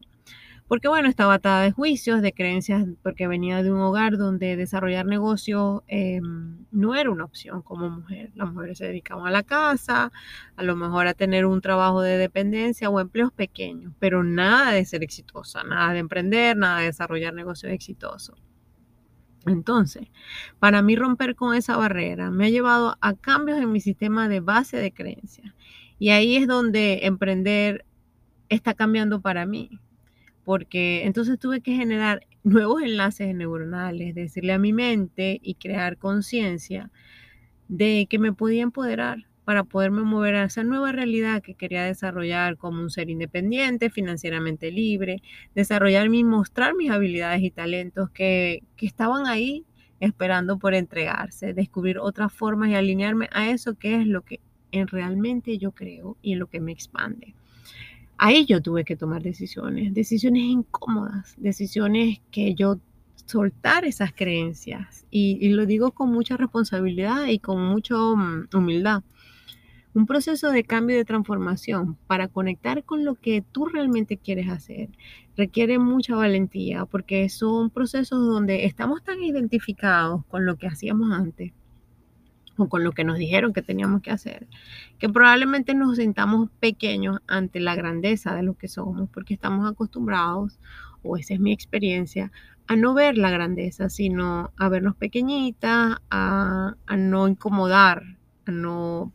Porque 0.73 0.88
bueno, 0.88 1.07
estaba 1.07 1.35
atada 1.35 1.64
de 1.64 1.71
juicios, 1.71 2.23
de 2.23 2.33
creencias, 2.33 2.87
porque 3.02 3.29
venía 3.29 3.62
de 3.62 3.71
un 3.71 3.81
hogar 3.81 4.17
donde 4.17 4.57
desarrollar 4.57 5.05
negocio 5.05 5.85
em, 5.87 6.64
no 6.71 6.95
era 6.95 7.11
una 7.11 7.26
opción 7.26 7.61
como 7.61 7.91
mujer. 7.91 8.33
Las 8.37 8.50
mujeres 8.50 8.79
se 8.79 8.87
dedicaban 8.87 9.26
a 9.26 9.31
la 9.31 9.43
casa, 9.43 10.11
a 10.57 10.62
lo 10.62 10.75
mejor 10.75 11.09
a 11.09 11.12
tener 11.12 11.45
un 11.45 11.61
trabajo 11.61 12.00
de 12.00 12.17
dependencia 12.17 12.88
o 12.88 13.00
empleos 13.00 13.31
pequeños, 13.35 13.93
pero 13.99 14.25
nada 14.25 14.73
de 14.73 14.83
ser 14.87 15.02
exitosa, 15.02 15.62
nada 15.62 15.93
de 15.93 15.99
emprender, 15.99 16.57
nada 16.57 16.79
de 16.79 16.87
desarrollar 16.87 17.35
negocios 17.35 17.71
exitosos. 17.71 18.43
Entonces, 19.45 20.09
para 20.59 20.81
mí 20.81 20.97
romper 20.97 21.37
con 21.37 21.55
esa 21.55 21.76
barrera 21.76 22.31
me 22.31 22.47
ha 22.47 22.49
llevado 22.49 22.97
a 23.02 23.12
cambios 23.12 23.59
en 23.59 23.73
mi 23.73 23.81
sistema 23.81 24.26
de 24.26 24.41
base 24.41 24.79
de 24.79 24.91
creencias 24.91 25.52
y 25.99 26.09
ahí 26.09 26.37
es 26.37 26.49
donde 26.49 27.00
emprender 27.02 27.85
está 28.49 28.73
cambiando 28.73 29.21
para 29.21 29.45
mí, 29.45 29.79
porque 30.44 31.04
entonces 31.04 31.38
tuve 31.38 31.61
que 31.61 31.75
generar 31.75 32.26
nuevos 32.44 32.82
enlaces 32.82 33.34
neuronales, 33.34 34.14
decirle 34.14 34.52
a 34.52 34.58
mi 34.58 34.72
mente 34.72 35.40
y 35.42 35.54
crear 35.54 35.96
conciencia 35.99 36.90
de 37.68 38.06
que 38.11 38.18
me 38.18 38.32
podía 38.32 38.62
empoderar 38.62 39.26
para 39.44 39.64
poderme 39.64 40.02
mover 40.02 40.37
a 40.37 40.44
esa 40.44 40.62
nueva 40.62 40.92
realidad 40.92 41.42
que 41.42 41.54
quería 41.54 41.84
desarrollar 41.84 42.56
como 42.56 42.80
un 42.80 42.90
ser 42.90 43.11
independiente, 43.11 43.90
financieramente 43.90 44.70
libre, 44.70 45.22
desarrollar 45.54 46.06
y 46.12 46.25
mostrar 46.25 46.75
mis 46.75 46.90
habilidades 46.90 47.42
y 47.42 47.50
talentos 47.50 48.11
que, 48.11 48.62
que 48.76 48.87
estaban 48.87 49.26
ahí 49.26 49.64
esperando 50.00 50.58
por 50.58 50.75
entregarse, 50.75 51.54
descubrir 51.54 51.99
otras 51.99 52.32
formas 52.32 52.70
y 52.70 52.75
alinearme 52.75 53.28
a 53.32 53.50
eso 53.50 53.75
que 53.75 54.00
es 54.00 54.06
lo 54.06 54.22
que 54.22 54.40
en 54.72 54.88
realmente 54.88 55.58
yo 55.58 55.72
creo 55.72 56.16
y 56.22 56.32
en 56.32 56.38
lo 56.38 56.46
que 56.49 56.61
me 56.61 56.72
expande. 56.72 57.34
Ahí 58.25 58.47
yo 58.47 58.62
tuve 58.62 58.85
que 58.85 58.95
tomar 58.95 59.21
decisiones, 59.21 59.93
decisiones 59.95 60.45
incómodas, 60.45 61.35
decisiones 61.38 62.21
que 62.31 62.55
yo 62.55 62.79
soltar 63.26 63.85
esas 63.85 64.12
creencias 64.12 65.05
y, 65.11 65.49
lo 65.49 65.67
digo 65.67 65.91
con 65.91 66.12
mucha 66.12 66.37
responsabilidad 66.37 67.26
y 67.26 67.41
con 67.41 67.61
mucha 67.61 67.97
mm, 67.97 68.47
humildad. 68.55 69.02
Un 69.93 70.07
proceso 70.07 70.52
de 70.52 70.62
cambio 70.62 70.95
y 70.95 70.99
de 71.00 71.05
transformación 71.05 71.97
para 72.07 72.29
conectar 72.29 72.85
con 72.85 73.05
lo 73.05 73.17
que 73.17 73.43
tú 73.43 73.67
realmente 73.67 74.19
quieres 74.19 74.49
hacer 74.50 74.91
requiere 75.37 75.81
mucha 75.81 76.14
valentía 76.14 76.85
porque 76.87 77.29
son 77.29 77.71
procesos 77.71 78.25
donde 78.25 78.67
estamos 78.67 79.02
tan 79.02 79.21
identificados 79.21 80.25
con 80.26 80.47
lo 80.47 80.55
que 80.55 80.69
hacíamos 80.69 81.11
antes 81.11 81.52
con 82.69 82.85
lo 82.85 82.92
que 82.92 83.04
nos 83.04 83.19
dijeron 83.19 83.52
que 83.52 83.62
teníamos 83.62 84.02
que 84.02 84.11
hacer, 84.11 84.47
que 84.99 85.09
probablemente 85.09 85.75
nos 85.75 85.97
sintamos 85.97 86.50
pequeños 86.61 87.21
ante 87.26 87.61
la 87.61 87.75
grandeza 87.75 88.35
de 88.35 88.42
lo 88.42 88.54
que 88.54 88.69
somos, 88.69 89.09
porque 89.11 89.35
estamos 89.35 89.71
acostumbrados, 89.71 90.59
o 91.02 91.16
esa 91.16 91.35
es 91.35 91.40
mi 91.40 91.52
experiencia, 91.52 92.31
a 92.66 92.76
no 92.76 92.95
ver 92.95 93.19
la 93.19 93.31
grandeza, 93.31 93.90
sino 93.90 94.52
a 94.57 94.69
vernos 94.69 94.97
pequeñitas, 94.97 95.97
a, 96.11 96.75
no 96.97 97.28
incomodar, 97.28 98.02
a 98.47 98.50
no, 98.50 99.12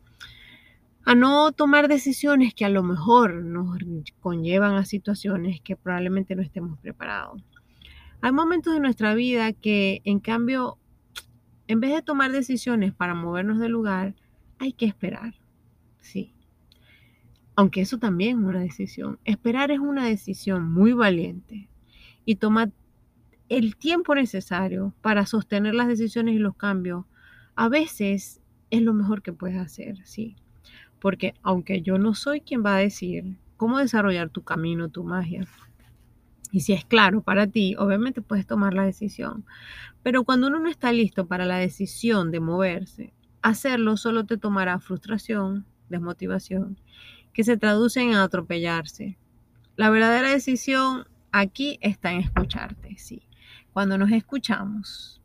a 1.04 1.14
no 1.14 1.52
tomar 1.52 1.88
decisiones 1.88 2.54
que 2.54 2.64
a 2.64 2.68
lo 2.68 2.82
mejor 2.82 3.34
nos 3.42 3.78
conllevan 4.20 4.74
a 4.74 4.84
situaciones 4.84 5.60
que 5.60 5.76
probablemente 5.76 6.36
no 6.36 6.42
estemos 6.42 6.78
preparados. 6.78 7.42
Hay 8.20 8.32
momentos 8.32 8.74
de 8.74 8.80
nuestra 8.80 9.14
vida 9.14 9.52
que 9.52 10.02
en 10.04 10.20
cambio 10.20 10.78
en 11.68 11.80
vez 11.80 11.94
de 11.94 12.02
tomar 12.02 12.32
decisiones 12.32 12.94
para 12.94 13.14
movernos 13.14 13.60
del 13.60 13.72
lugar, 13.72 14.14
hay 14.58 14.72
que 14.72 14.86
esperar. 14.86 15.34
Sí. 16.00 16.34
Aunque 17.54 17.82
eso 17.82 17.98
también 17.98 18.38
es 18.38 18.44
una 18.44 18.60
decisión. 18.60 19.18
Esperar 19.24 19.70
es 19.70 19.78
una 19.78 20.06
decisión 20.06 20.72
muy 20.72 20.92
valiente 20.92 21.68
y 22.24 22.36
tomar 22.36 22.72
el 23.48 23.76
tiempo 23.76 24.14
necesario 24.14 24.94
para 25.02 25.26
sostener 25.26 25.74
las 25.74 25.88
decisiones 25.88 26.34
y 26.34 26.38
los 26.38 26.56
cambios. 26.56 27.04
A 27.54 27.68
veces 27.68 28.40
es 28.70 28.82
lo 28.82 28.94
mejor 28.94 29.22
que 29.22 29.32
puedes 29.32 29.58
hacer, 29.58 29.98
sí. 30.06 30.36
Porque 31.00 31.34
aunque 31.42 31.82
yo 31.82 31.98
no 31.98 32.14
soy 32.14 32.40
quien 32.40 32.64
va 32.64 32.76
a 32.76 32.80
decir 32.80 33.36
cómo 33.56 33.78
desarrollar 33.78 34.30
tu 34.30 34.42
camino, 34.42 34.88
tu 34.88 35.04
magia, 35.04 35.46
y 36.50 36.60
si 36.60 36.72
es 36.72 36.84
claro 36.84 37.22
para 37.22 37.46
ti, 37.46 37.74
obviamente 37.78 38.22
puedes 38.22 38.46
tomar 38.46 38.74
la 38.74 38.84
decisión. 38.84 39.44
Pero 40.02 40.24
cuando 40.24 40.46
uno 40.46 40.58
no 40.58 40.68
está 40.68 40.92
listo 40.92 41.26
para 41.26 41.44
la 41.44 41.56
decisión 41.56 42.30
de 42.30 42.40
moverse, 42.40 43.12
hacerlo 43.42 43.96
solo 43.96 44.24
te 44.24 44.36
tomará 44.36 44.78
frustración, 44.78 45.66
desmotivación, 45.88 46.78
que 47.32 47.44
se 47.44 47.56
traduce 47.56 48.00
en 48.00 48.14
atropellarse. 48.14 49.18
La 49.76 49.90
verdadera 49.90 50.30
decisión 50.30 51.06
aquí 51.32 51.78
está 51.82 52.12
en 52.12 52.20
escucharte, 52.20 52.96
sí. 52.98 53.22
Cuando 53.72 53.98
nos 53.98 54.10
escuchamos, 54.10 55.20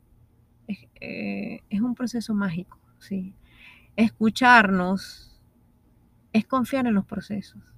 es, 0.68 0.80
eh, 1.02 1.62
es 1.70 1.82
un 1.82 1.96
proceso 1.96 2.34
mágico, 2.34 2.80
sí. 3.00 3.34
Escucharnos 3.96 5.40
es 6.34 6.46
confiar 6.46 6.88
en 6.88 6.96
los 6.96 7.06
procesos 7.06 7.73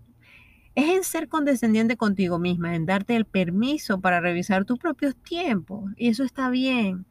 es 0.76 0.90
en 0.90 1.04
ser 1.04 1.30
condescendiente 1.30 1.96
contigo 1.96 2.38
misma, 2.38 2.76
en 2.76 2.86
darte 2.86 3.16
el 3.16 3.26
permiso 3.26 4.02
para 4.02 4.20
revisar 4.20 4.66
tus 4.66 4.78
propios 4.78 5.16
tiempos. 5.16 5.92
Y 5.96 6.10
eso 6.10 6.24
está 6.24 6.50
bien. 6.50 7.06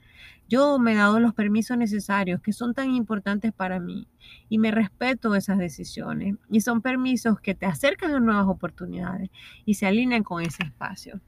Yo 0.48 0.78
me 0.78 0.92
he 0.92 0.96
dado 0.96 1.18
los 1.20 1.32
permisos 1.32 1.78
necesarios 1.78 2.40
que 2.42 2.52
son 2.52 2.74
tan 2.74 2.90
importantes 2.94 3.52
para 3.52 3.80
mí 3.80 4.06
y 4.50 4.58
me 4.58 4.70
respeto 4.70 5.34
esas 5.34 5.58
decisiones. 5.58 6.36
Y 6.50 6.60
son 6.60 6.82
permisos 6.82 7.40
que 7.40 7.54
te 7.54 7.64
acercan 7.64 8.14
a 8.14 8.20
nuevas 8.20 8.46
oportunidades 8.46 9.30
y 9.64 9.74
se 9.74 9.86
alinean 9.86 10.22
con 10.22 10.42
ese 10.42 10.64
espacio. 10.64 11.20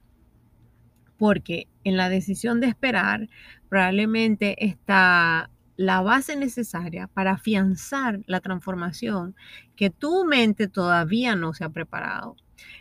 Porque 1.16 1.66
en 1.82 1.96
la 1.96 2.10
decisión 2.10 2.60
de 2.60 2.66
esperar 2.66 3.30
probablemente 3.70 4.66
está 4.66 5.50
la 5.76 6.00
base 6.00 6.36
necesaria 6.36 7.06
para 7.06 7.32
afianzar 7.32 8.20
la 8.26 8.40
transformación 8.40 9.34
que 9.76 9.90
tu 9.90 10.24
mente 10.24 10.68
todavía 10.68 11.36
no 11.36 11.52
se 11.52 11.64
ha 11.64 11.68
preparado. 11.68 12.36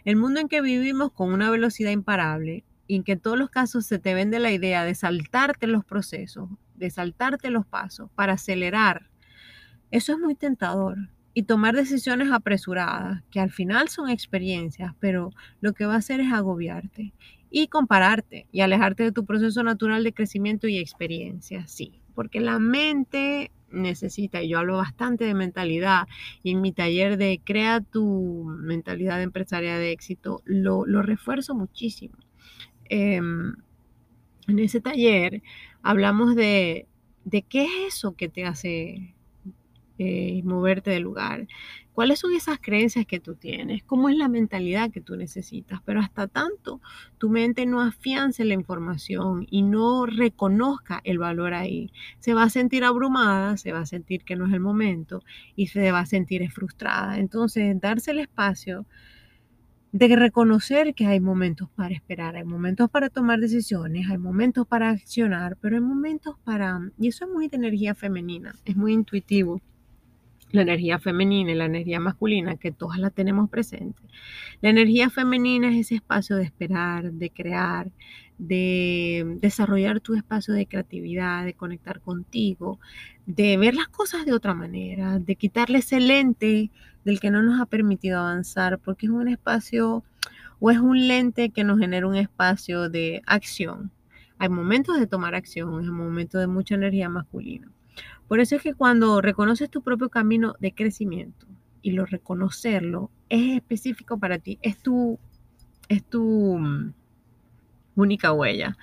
El 0.06 0.16
mundo 0.16 0.40
en 0.40 0.48
que 0.48 0.62
vivimos 0.62 1.12
con 1.12 1.34
una 1.34 1.52
velocidad 1.52 1.92
imparable 1.92 2.64
y 2.88 2.96
en 2.96 3.04
que 3.04 3.18
todos 3.18 3.38
los 3.38 3.50
casos 3.50 3.86
se 3.86 4.00
te 4.00 4.14
vende 4.14 4.40
la 4.40 4.52
idea 4.52 4.86
de 4.86 4.96
saltarte 4.96 5.68
los 5.68 5.84
procesos, 5.84 6.50
de 6.76 6.90
saltarte 6.90 7.50
los 7.50 7.66
pasos 7.66 8.10
para 8.16 8.34
acelerar, 8.34 9.10
eso 9.92 10.14
es 10.14 10.20
muy 10.20 10.36
tentador. 10.36 10.98
Y 11.38 11.44
tomar 11.44 11.76
decisiones 11.76 12.32
apresuradas, 12.32 13.22
que 13.30 13.42
al 13.42 13.52
final 13.52 13.90
son 13.90 14.10
experiencias, 14.10 14.94
pero 15.02 15.32
lo 15.60 15.74
que 15.74 15.86
va 15.86 15.96
a 15.96 15.98
hacer 15.98 16.22
es 16.22 16.32
agobiarte 16.32 17.14
y 17.50 17.68
compararte 17.68 18.48
y 18.54 18.62
alejarte 18.62 19.04
de 19.04 19.12
tu 19.12 19.26
proceso 19.26 19.62
natural 19.62 20.06
de 20.06 20.14
crecimiento 20.14 20.70
y 20.70 20.78
experiencia, 20.78 21.68
sí 21.68 22.00
porque 22.16 22.40
la 22.40 22.60
mente 22.60 23.52
necesita, 23.70 24.42
y 24.42 24.50
yo 24.50 24.60
hablo 24.60 24.78
bastante 24.78 25.26
de 25.26 25.34
mentalidad, 25.34 26.08
y 26.44 26.52
en 26.52 26.62
mi 26.62 26.72
taller 26.72 27.18
de 27.18 27.42
Crea 27.44 27.82
tu 27.82 28.46
mentalidad 28.46 29.22
empresaria 29.22 29.78
de 29.78 29.92
éxito, 29.92 30.42
lo, 30.46 30.86
refuerzo 31.02 31.54
muchísimo. 31.54 32.16
Em, 32.86 33.56
en 34.48 34.60
ese 34.60 34.80
taller 34.80 35.42
hablamos 35.82 36.36
de, 36.36 36.88
de 37.26 37.42
qué 37.42 37.66
es 37.66 37.96
eso 37.96 38.16
que 38.16 38.30
te 38.30 38.46
hace 38.46 39.15
eh, 39.98 40.42
moverte 40.44 40.92
del 40.92 41.04
lugar. 41.04 41.48
¿Cuáles 41.94 42.20
son 42.20 42.34
esas 42.34 42.60
creencias 42.60 43.06
que 43.06 43.22
tú 43.22 43.36
tienes? 43.36 43.82
¿Cómo 43.84 44.10
es 44.10 44.18
la 44.18 44.28
mentalidad 44.28 44.92
que 44.92 45.00
tú 45.00 45.16
necesitas? 45.16 45.80
Pero 45.86 46.02
hasta 46.02 46.28
tanto 46.28 46.82
tu 47.18 47.30
mente 47.30 47.66
no 47.66 47.80
afiance 47.80 48.44
la 48.44 48.54
información 48.54 49.48
y 49.50 49.62
no 49.62 50.06
reconozca 50.06 51.00
el 51.06 51.20
valor 51.20 51.54
ahí, 51.54 51.92
se 52.20 52.34
va 52.34 52.44
a 52.44 52.50
sentir 52.50 52.84
abrumada, 52.84 53.56
se 53.56 53.72
va 53.72 53.80
a 53.80 53.86
sentir 53.86 54.26
que 54.26 54.36
no 54.36 54.46
es 54.46 54.52
el 54.52 54.60
momento 54.60 55.24
y 55.56 55.68
se 55.68 55.90
va 55.94 56.00
a 56.02 56.06
sentir 56.06 56.52
frustrada. 56.52 57.18
Entonces, 57.18 57.80
darse 57.80 58.12
el 58.12 58.20
espacio 58.20 58.86
de 59.94 60.14
reconocer 60.18 60.94
que 60.94 61.06
hay 61.06 61.22
momentos 61.22 61.70
para 61.70 61.96
esperar, 61.96 62.36
hay 62.36 62.44
momentos 62.44 62.90
para 62.90 63.10
tomar 63.10 63.40
decisiones, 63.40 64.10
hay 64.10 64.18
momentos 64.18 64.68
para 64.68 64.90
accionar, 64.90 65.56
pero 65.62 65.78
hay 65.78 65.82
momentos 65.82 66.36
para, 66.44 66.82
y 67.00 67.08
eso 67.08 67.24
es 67.24 67.32
muy 67.32 67.48
de 67.48 67.56
energía 67.56 67.96
femenina, 67.96 68.54
es 68.66 68.76
muy 68.76 68.92
intuitivo 68.92 69.62
la 70.52 70.62
energía 70.62 71.00
femenina 71.00 71.52
y 71.52 71.56
la 71.56 71.66
energía 71.66 72.00
masculina, 72.00 72.56
que 72.56 72.72
todas 72.72 72.98
la 73.00 73.10
tenemos 73.10 73.50
presente. 73.50 74.02
La 74.62 74.70
energía 74.70 75.10
femenina 75.10 75.70
es 75.70 75.88
ese 75.88 75.96
espacio 75.96 76.38
de 76.38 76.44
esperar, 76.44 77.12
de 77.12 77.30
crear, 77.30 77.92
de 78.38 79.38
desarrollar 79.42 80.00
tu 80.00 80.16
espacio 80.16 80.54
de 80.54 80.68
creatividad, 80.68 81.46
de 81.46 81.54
conectar 81.54 82.02
contigo, 82.02 82.80
de 83.26 83.58
ver 83.58 83.76
las 83.76 83.88
cosas 83.88 84.26
de 84.26 84.34
otra 84.34 84.54
manera, 84.54 85.20
de 85.20 85.36
quitarle 85.36 85.80
ese 85.80 86.00
lente 86.00 86.72
del 87.04 87.20
que 87.20 87.32
no 87.32 87.42
nos 87.42 87.60
ha 87.60 87.66
permitido 87.66 88.20
avanzar, 88.20 88.80
porque 88.80 89.06
es 89.08 89.12
un 89.12 89.28
espacio 89.28 90.04
o 90.60 90.72
es 90.72 90.80
un 90.80 91.08
lente 91.08 91.50
que 91.50 91.64
nos 91.64 91.80
genera 91.80 92.08
un 92.08 92.16
espacio 92.16 92.90
de 92.90 93.22
acción. 93.26 93.92
Hay 94.38 94.50
momentos 94.50 95.00
de 95.00 95.08
tomar 95.08 95.36
acción, 95.36 95.82
es 95.82 95.90
un 95.90 95.98
momento 95.98 96.40
de 96.40 96.48
mucha 96.48 96.76
energía 96.76 97.10
masculina. 97.10 97.72
Por 98.28 98.40
eso 98.40 98.56
es 98.56 98.62
que 98.62 98.74
cuando 98.74 99.22
reconoces 99.22 99.70
tu 99.70 99.82
propio 99.82 100.10
camino 100.10 100.56
de 100.60 100.74
crecimiento 100.74 101.48
y 101.82 101.92
lo 101.92 102.06
reconocerlo 102.06 103.12
es 103.30 103.58
específico 103.58 104.18
para 104.18 104.40
ti, 104.40 104.58
es 104.62 104.78
tu, 104.80 105.20
es 105.90 106.04
tu 106.04 106.58
mm, 106.58 106.94
única 107.96 108.34
huella. 108.34 108.78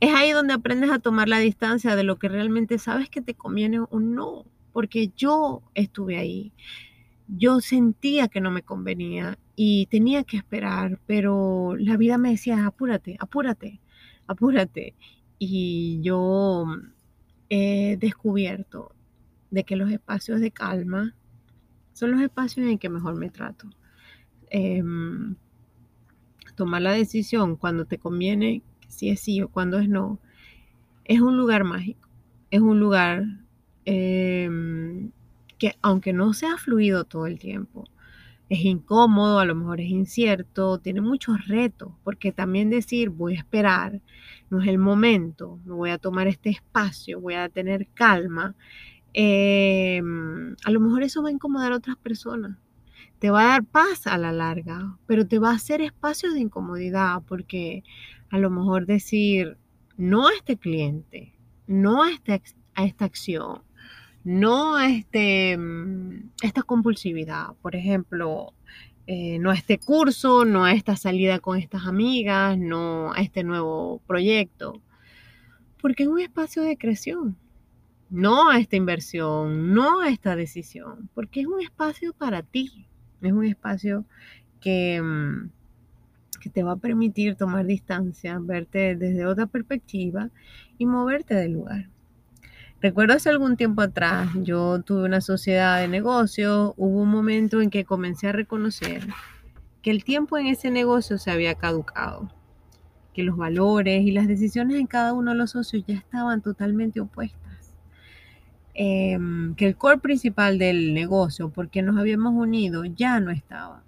Es 0.00 0.14
ahí 0.14 0.30
donde 0.32 0.54
aprendes 0.54 0.90
a 0.90 0.98
tomar 0.98 1.28
la 1.28 1.38
distancia 1.38 1.96
de 1.96 2.04
lo 2.04 2.18
que 2.18 2.28
realmente 2.28 2.78
sabes 2.78 3.08
que 3.08 3.20
te 3.22 3.34
conviene 3.34 3.80
o 3.80 4.00
no, 4.00 4.44
porque 4.72 5.10
yo 5.16 5.62
estuve 5.74 6.18
ahí. 6.18 6.52
Yo 7.28 7.60
sentía 7.60 8.28
que 8.28 8.40
no 8.40 8.50
me 8.50 8.62
convenía 8.62 9.38
y 9.54 9.86
tenía 9.86 10.24
que 10.24 10.36
esperar, 10.36 10.98
pero 11.06 11.76
la 11.78 11.96
vida 11.96 12.18
me 12.18 12.30
decía, 12.30 12.66
apúrate, 12.66 13.16
apúrate, 13.20 13.80
apúrate. 14.26 14.94
Y 15.38 16.00
yo 16.02 16.66
he 17.54 17.98
descubierto 17.98 18.94
de 19.50 19.64
que 19.64 19.76
los 19.76 19.90
espacios 19.90 20.40
de 20.40 20.52
calma 20.52 21.14
son 21.92 22.12
los 22.12 22.22
espacios 22.22 22.66
en 22.66 22.78
que 22.78 22.88
mejor 22.88 23.14
me 23.14 23.28
trato. 23.28 23.68
Em, 24.48 25.36
tomar 26.54 26.80
la 26.80 26.92
decisión 26.92 27.56
cuando 27.56 27.84
te 27.84 27.98
conviene, 27.98 28.62
si 28.88 29.10
es 29.10 29.20
sí 29.20 29.42
o 29.42 29.48
cuando 29.48 29.78
es 29.78 29.88
no, 29.88 30.18
es 31.04 31.20
un 31.20 31.36
lugar 31.36 31.64
mágico. 31.64 32.08
Es 32.50 32.60
un 32.60 32.80
lugar 32.80 33.24
em, 33.84 35.10
que 35.58 35.74
aunque 35.82 36.14
no 36.14 36.32
sea 36.32 36.56
fluido 36.56 37.04
todo 37.04 37.26
el 37.26 37.38
tiempo, 37.38 37.84
es 38.52 38.66
incómodo, 38.66 39.38
a 39.38 39.46
lo 39.46 39.54
mejor 39.54 39.80
es 39.80 39.88
incierto, 39.88 40.78
tiene 40.78 41.00
muchos 41.00 41.48
retos, 41.48 41.94
porque 42.04 42.32
también 42.32 42.68
decir 42.68 43.08
voy 43.08 43.34
a 43.34 43.38
esperar, 43.38 44.02
no 44.50 44.60
es 44.60 44.68
el 44.68 44.76
momento, 44.76 45.58
me 45.64 45.72
voy 45.72 45.88
a 45.88 45.96
tomar 45.96 46.26
este 46.28 46.50
espacio, 46.50 47.18
voy 47.18 47.32
a 47.32 47.48
tener 47.48 47.88
calma, 47.94 48.54
em, 49.14 50.54
a 50.66 50.70
lo 50.70 50.80
mejor 50.80 51.02
eso 51.02 51.22
va 51.22 51.30
a 51.30 51.32
incomodar 51.32 51.72
a 51.72 51.76
otras 51.76 51.96
personas. 51.96 52.58
Te 53.20 53.30
va 53.30 53.42
a 53.42 53.48
dar 53.52 53.64
paz 53.64 54.06
a 54.06 54.18
la 54.18 54.32
larga, 54.32 54.98
pero 55.06 55.26
te 55.26 55.38
va 55.38 55.50
a 55.52 55.54
hacer 55.54 55.80
espacio 55.80 56.30
de 56.32 56.40
incomodidad, 56.40 57.22
porque 57.26 57.84
a 58.28 58.38
lo 58.38 58.50
mejor 58.50 58.84
decir 58.84 59.56
no 59.96 60.28
a 60.28 60.32
este 60.34 60.58
cliente, 60.58 61.32
no 61.66 62.02
a, 62.02 62.10
este, 62.10 62.42
a 62.74 62.84
esta 62.84 63.06
acción, 63.06 63.62
no 64.24 64.78
este, 64.80 65.56
mm, 65.56 66.30
esta 66.42 66.62
compulsividad, 66.62 67.54
por 67.62 67.76
ejemplo, 67.76 68.54
eh, 69.06 69.38
no 69.40 69.52
este 69.52 69.78
curso, 69.78 70.44
no 70.44 70.68
esta 70.68 70.96
salida 70.96 71.40
con 71.40 71.58
estas 71.58 71.86
amigas, 71.86 72.56
no 72.58 73.14
este 73.16 73.42
nuevo 73.44 74.00
proyecto, 74.06 74.80
porque 75.80 76.04
es 76.04 76.08
un 76.08 76.20
espacio 76.20 76.62
de 76.62 76.78
creación, 76.78 77.36
no 78.10 78.50
a 78.50 78.58
esta 78.58 78.76
inversión, 78.76 79.74
no 79.74 80.00
a 80.00 80.08
esta 80.08 80.36
decisión, 80.36 81.10
porque 81.14 81.40
es 81.40 81.46
un 81.46 81.60
espacio 81.60 82.12
para 82.12 82.42
ti, 82.42 82.86
es 83.22 83.32
un 83.32 83.44
espacio 83.44 84.04
que, 84.60 85.00
mm, 85.02 85.50
que 86.40 86.50
te 86.50 86.62
va 86.62 86.72
a 86.72 86.76
permitir 86.76 87.36
tomar 87.36 87.66
distancia, 87.66 88.38
verte 88.40 88.96
desde 88.96 89.26
otra 89.26 89.46
perspectiva 89.46 90.30
y 90.78 90.86
moverte 90.86 91.34
del 91.34 91.52
lugar. 91.52 91.91
Recuerdo 92.82 93.14
hace 93.14 93.30
algún 93.30 93.56
tiempo 93.56 93.80
atrás, 93.80 94.28
yo 94.42 94.82
tuve 94.82 95.04
una 95.04 95.20
sociedad 95.20 95.78
de 95.80 95.86
negocios, 95.86 96.74
hubo 96.76 97.02
un 97.02 97.10
momento 97.10 97.60
en 97.60 97.70
que 97.70 97.84
comencé 97.84 98.26
a 98.26 98.32
reconocer 98.32 99.06
que 99.82 99.92
el 99.92 100.02
tiempo 100.02 100.36
en 100.36 100.48
ese 100.48 100.68
negocio 100.72 101.16
se 101.16 101.30
había 101.30 101.54
caducado, 101.54 102.28
que 103.14 103.22
los 103.22 103.36
valores 103.36 104.02
y 104.02 104.10
las 104.10 104.26
decisiones 104.26 104.80
en 104.80 104.88
cada 104.88 105.12
uno 105.12 105.30
de 105.30 105.36
los 105.36 105.52
socios 105.52 105.84
ya 105.86 105.94
estaban 105.94 106.42
totalmente 106.42 106.98
opuestas, 106.98 107.76
em, 108.74 109.54
que 109.54 109.66
el 109.66 109.76
core 109.76 109.98
principal 109.98 110.58
del 110.58 110.92
negocio, 110.92 111.50
porque 111.50 111.82
nos 111.82 111.96
habíamos 111.96 112.34
unido, 112.34 112.84
ya 112.84 113.20
no 113.20 113.30
estaba. 113.30 113.84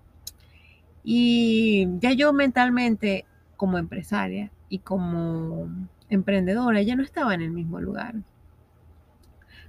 Y 1.03 1.89
ya 1.99 2.13
yo 2.13 2.33
mentalmente, 2.33 3.25
como 3.57 3.77
empresaria 3.79 4.53
y 4.69 4.79
como 4.79 5.69
emprendedora, 6.11 6.81
ya 6.83 6.95
no 6.95 7.03
estaba 7.03 7.35
en 7.35 7.43
el 7.43 7.51
mismo 7.51 7.81
lugar 7.81 8.15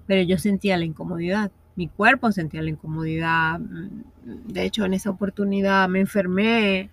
pero 0.07 0.21
yo 0.23 0.37
sentía 0.37 0.77
la 0.77 0.85
incomodidad, 0.85 1.51
mi 1.75 1.87
cuerpo 1.87 2.31
sentía 2.31 2.61
la 2.61 2.69
incomodidad. 2.69 3.59
Mm, 3.59 4.03
de 4.47 4.63
hecho, 4.63 4.85
en 4.85 4.93
esa 4.93 5.09
oportunidad 5.09 5.89
me 5.89 5.99
enfermé, 5.99 6.89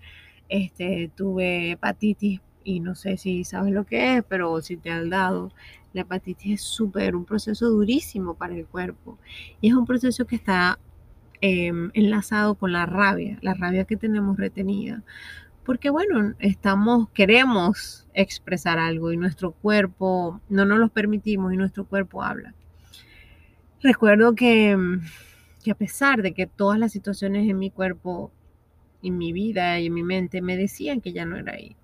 este, 0.49 1.09
tuve 1.15 1.71
hepatitis 1.71 2.41
y 2.63 2.79
no 2.79 2.95
sé 2.95 3.17
si 3.17 3.43
sabes 3.43 3.73
lo 3.73 3.85
que 3.85 4.17
es, 4.17 4.23
pero 4.27 4.61
si 4.61 4.77
te 4.77 4.91
han 4.91 5.09
dado, 5.09 5.51
la 5.93 6.01
hepatitis 6.01 6.61
es 6.61 6.61
súper, 6.61 7.15
un 7.15 7.25
proceso 7.25 7.69
durísimo 7.69 8.35
para 8.35 8.55
el 8.55 8.65
cuerpo 8.65 9.17
y 9.61 9.69
es 9.69 9.73
un 9.75 9.85
proceso 9.85 10.25
que 10.25 10.35
está 10.35 10.79
em, 11.41 11.91
enlazado 11.93 12.55
con 12.55 12.71
la 12.73 12.85
rabia, 12.85 13.37
la 13.41 13.53
rabia 13.53 13.85
que 13.85 13.97
tenemos 13.97 14.37
retenida. 14.37 15.03
Porque 15.65 15.89
bueno, 15.89 16.33
estamos, 16.39 17.09
queremos 17.11 18.07
expresar 18.13 18.79
algo 18.79 19.11
y 19.13 19.17
nuestro 19.17 19.51
cuerpo 19.51 20.41
no 20.49 20.65
nos 20.65 20.79
lo 20.79 20.89
permitimos 20.89 21.53
y 21.53 21.57
nuestro 21.57 21.85
cuerpo 21.85 22.23
habla. 22.23 22.53
Recuerdo 23.83 24.33
que, 24.33 24.77
a 25.69 25.75
pesar 25.75 26.21
de 26.21 26.33
que 26.33 26.47
todas 26.47 26.79
las 26.79 26.93
situaciones 26.93 27.49
en 27.49 27.59
mi 27.59 27.69
cuerpo 27.69 28.31
en 29.01 29.17
mi 29.17 29.33
vida 29.33 29.77
y 29.77 29.87
en 29.87 29.93
mi 29.93 30.03
mente 30.03 30.41
me 30.41 30.55
decían 30.55 31.01
que 31.01 31.11
ya 31.11 31.25
no 31.25 31.35
era 31.35 31.51
ahí. 31.51 31.75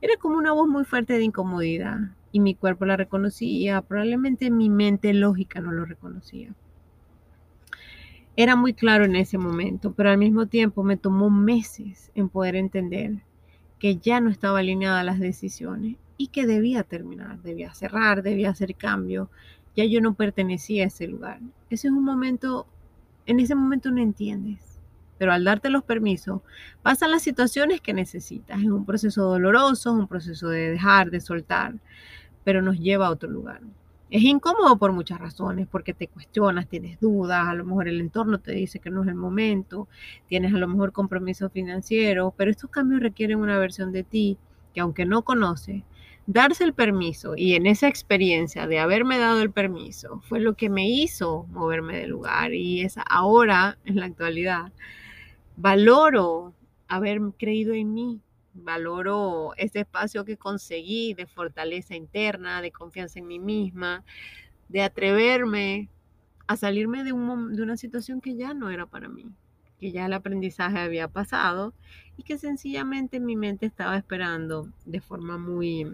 Era 0.00 0.16
como 0.16 0.38
una 0.38 0.52
voz 0.52 0.68
muy 0.68 0.84
fuerte 0.86 1.12
de 1.12 1.24
incomodidad 1.24 1.98
y 2.32 2.40
mi 2.40 2.54
cuerpo 2.54 2.86
la 2.86 2.96
reconocía, 2.96 3.82
probablemente 3.82 4.50
mi 4.50 4.70
mente 4.70 5.12
lógica 5.12 5.60
no 5.60 5.70
lo 5.70 5.84
reconocía. 5.84 6.54
Era 8.36 8.56
muy 8.56 8.72
claro 8.72 9.04
en 9.04 9.14
ese 9.14 9.36
momento, 9.36 9.92
pero 9.92 10.10
al 10.10 10.18
mismo 10.18 10.46
tiempo 10.46 10.82
me 10.82 10.96
tomó 10.96 11.28
meses 11.28 12.10
en 12.14 12.30
poder 12.30 12.56
entender 12.56 13.18
que 13.78 13.96
ya 13.96 14.18
no 14.20 14.30
estaba 14.30 14.60
alineada 14.60 15.00
a 15.00 15.04
las 15.04 15.20
decisiones 15.20 15.96
y 16.16 16.28
que 16.28 16.46
debía 16.46 16.84
terminar, 16.84 17.42
debía 17.42 17.74
cerrar, 17.74 18.22
debía 18.22 18.48
hacer 18.48 18.74
cambio. 18.76 19.28
Ya 19.76 19.84
yo 19.84 20.00
no 20.00 20.14
pertenecía 20.14 20.84
a 20.84 20.86
ese 20.86 21.06
lugar. 21.08 21.40
Ese 21.70 21.88
es 21.88 21.92
un 21.92 22.04
momento, 22.04 22.66
en 23.26 23.40
ese 23.40 23.54
momento 23.54 23.90
no 23.90 24.00
entiendes, 24.00 24.80
pero 25.18 25.32
al 25.32 25.44
darte 25.44 25.70
los 25.70 25.84
permisos, 25.84 26.42
pasan 26.82 27.10
las 27.10 27.22
situaciones 27.22 27.80
que 27.80 27.92
necesitas. 27.92 28.60
Es 28.60 28.66
un 28.66 28.84
proceso 28.84 29.24
doloroso, 29.24 29.90
es 29.90 30.00
un 30.00 30.08
proceso 30.08 30.48
de 30.48 30.70
dejar, 30.70 31.10
de 31.10 31.20
soltar, 31.20 31.74
pero 32.44 32.62
nos 32.62 32.78
lleva 32.78 33.06
a 33.06 33.10
otro 33.10 33.30
lugar. 33.30 33.60
Es 34.10 34.22
incómodo 34.22 34.76
por 34.78 34.92
muchas 34.92 35.18
razones, 35.18 35.66
porque 35.68 35.94
te 35.94 36.06
cuestionas, 36.08 36.68
tienes 36.68 37.00
dudas, 37.00 37.48
a 37.48 37.54
lo 37.54 37.64
mejor 37.64 37.88
el 37.88 38.00
entorno 38.00 38.38
te 38.38 38.52
dice 38.52 38.78
que 38.78 38.90
no 38.90 39.02
es 39.02 39.08
el 39.08 39.14
momento, 39.16 39.88
tienes 40.28 40.54
a 40.54 40.58
lo 40.58 40.68
mejor 40.68 40.92
compromiso 40.92 41.50
financiero, 41.50 42.32
pero 42.36 42.50
estos 42.50 42.70
cambios 42.70 43.00
requieren 43.00 43.40
una 43.40 43.58
versión 43.58 43.90
de 43.92 44.04
ti 44.04 44.38
que 44.72 44.80
aunque 44.80 45.04
no 45.06 45.22
conoce, 45.22 45.84
darse 46.26 46.64
el 46.64 46.72
permiso 46.72 47.34
y 47.36 47.54
en 47.54 47.66
esa 47.66 47.88
experiencia 47.88 48.66
de 48.66 48.78
haberme 48.78 49.18
dado 49.18 49.42
el 49.42 49.50
permiso 49.50 50.22
fue 50.28 50.40
lo 50.40 50.54
que 50.54 50.70
me 50.70 50.88
hizo 50.88 51.44
moverme 51.50 51.98
del 51.98 52.10
lugar 52.10 52.54
y 52.54 52.80
es 52.80 52.96
ahora, 53.08 53.78
en 53.84 53.96
la 53.96 54.06
actualidad, 54.06 54.72
valoro 55.56 56.54
haber 56.88 57.20
creído 57.38 57.74
en 57.74 57.92
mí, 57.92 58.20
valoro 58.54 59.52
ese 59.56 59.80
espacio 59.80 60.24
que 60.24 60.36
conseguí 60.36 61.14
de 61.14 61.26
fortaleza 61.26 61.94
interna, 61.94 62.62
de 62.62 62.70
confianza 62.70 63.18
en 63.18 63.26
mí 63.26 63.38
misma, 63.38 64.04
de 64.68 64.82
atreverme 64.82 65.88
a 66.46 66.56
salirme 66.56 67.04
de, 67.04 67.12
un, 67.12 67.54
de 67.54 67.62
una 67.62 67.76
situación 67.76 68.20
que 68.20 68.36
ya 68.36 68.54
no 68.54 68.70
era 68.70 68.86
para 68.86 69.08
mí, 69.08 69.26
que 69.78 69.92
ya 69.92 70.06
el 70.06 70.12
aprendizaje 70.12 70.78
había 70.78 71.08
pasado 71.08 71.74
y 72.16 72.22
que 72.22 72.38
sencillamente 72.38 73.20
mi 73.20 73.36
mente 73.36 73.66
estaba 73.66 73.96
esperando 73.96 74.68
de 74.84 75.00
forma 75.00 75.38
muy 75.38 75.90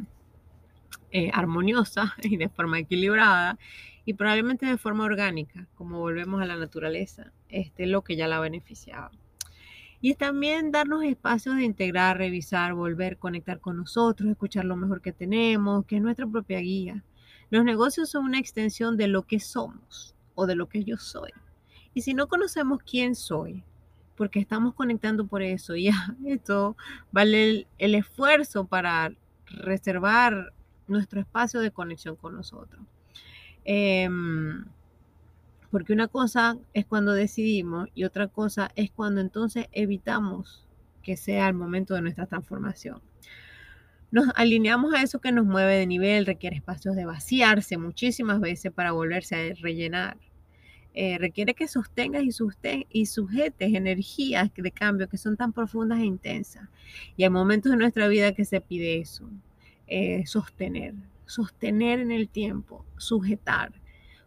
eh, 1.13 1.31
armoniosa 1.33 2.15
y 2.23 2.37
de 2.37 2.49
forma 2.49 2.79
equilibrada 2.79 3.59
y 4.05 4.15
probablemente 4.15 4.67
de 4.67 4.79
forma 4.79 5.05
orgánica, 5.05 5.69
como 5.75 5.99
volvemos 5.99 6.41
a 6.41 6.47
la 6.47 6.57
naturaleza, 6.57 7.33
este, 7.49 7.87
lo 7.87 8.03
que 8.03 8.17
ya 8.17 8.29
la 8.29 8.41
beneficiaba. 8.41 9.11
Y 10.01 10.15
también 10.15 10.73
darnos 10.73 11.05
espacios 11.05 11.57
de 11.57 11.65
integrar, 11.65 12.17
revisar, 12.17 12.75
volver, 12.75 13.19
conectar 13.19 13.61
con 13.61 13.77
nosotros, 13.77 14.31
escuchar 14.31 14.65
lo 14.65 14.77
mejor 14.77 15.03
que 15.03 15.13
tenemos, 15.13 15.85
que 15.85 15.97
es 15.97 16.03
nuestra 16.03 16.27
propia 16.27 16.59
guía. 16.61 17.05
Los 17.51 17.65
negocios 17.65 18.09
son 18.09 18.25
una 18.25 18.39
extensión 18.39 18.97
de 18.97 19.09
lo 19.09 19.27
que 19.27 19.41
somos 19.41 20.15
o 20.35 20.47
de 20.47 20.55
lo 20.55 20.69
que 20.69 20.85
yo 20.85 20.97
soy. 20.97 21.31
Y 21.93 22.01
si 22.03 22.15
no 22.15 22.29
conocemos 22.29 22.81
quién 22.83 23.15
soy, 23.15 23.63
porque 24.17 24.39
estamos 24.39 24.75
conectando 24.75 25.27
por 25.27 25.43
eso, 25.43 25.77
ya 25.77 26.17
esto 26.25 26.77
vale 27.13 27.51
el, 27.51 27.67
el 27.79 27.95
esfuerzo 27.95 28.67
para 28.67 29.13
reservar 29.47 30.53
nuestro 30.91 31.21
espacio 31.21 31.61
de 31.61 31.71
conexión 31.71 32.17
con 32.17 32.35
nosotros. 32.35 32.83
Eh, 33.65 34.09
porque 35.71 35.93
una 35.93 36.09
cosa 36.09 36.59
es 36.75 36.85
cuando 36.85 37.13
decidimos 37.13 37.89
y 37.95 38.05
otra 38.05 38.27
cosa 38.27 38.71
es 38.75 38.91
cuando 38.91 39.21
entonces 39.21 39.67
evitamos 39.73 40.67
que 41.03 41.17
sea 41.17 41.49
el 41.49 41.55
momento 41.55 41.95
de 41.95 42.03
nuestra 42.03 42.27
transformación. 42.27 43.01
Nos 44.11 44.27
alineamos 44.35 44.93
a 44.93 45.03
eso 45.03 45.21
que 45.21 45.31
nos 45.31 45.47
mueve 45.47 45.77
de 45.77 45.87
nivel, 45.87 46.27
requiere 46.27 46.57
espacios 46.57 46.97
de 46.97 47.05
vaciarse 47.05 47.79
muchísimas 47.79 48.41
veces 48.41 48.73
para 48.73 48.91
volverse 48.91 49.37
a 49.37 49.55
rellenar. 49.63 50.17
Eh, 50.93 51.19
requiere 51.19 51.55
que 51.55 51.69
sostengas 51.69 52.25
y, 52.25 52.31
y 52.91 53.07
sujetes 53.07 53.73
energías 53.73 54.51
de 54.53 54.73
cambio 54.73 55.09
que 55.09 55.17
son 55.17 55.37
tan 55.37 55.53
profundas 55.53 56.01
e 56.01 56.05
intensas. 56.05 56.69
Y 57.17 57.23
hay 57.23 57.31
momentos 57.31 57.73
en 57.73 57.79
nuestra 57.79 58.09
vida 58.09 58.33
que 58.33 58.45
se 58.45 58.61
pide 58.61 58.99
eso, 58.99 59.31
eh, 59.91 60.25
sostener, 60.25 60.95
sostener 61.27 61.99
en 62.01 62.13
el 62.13 62.29
tiempo, 62.29 62.87
sujetar 62.97 63.73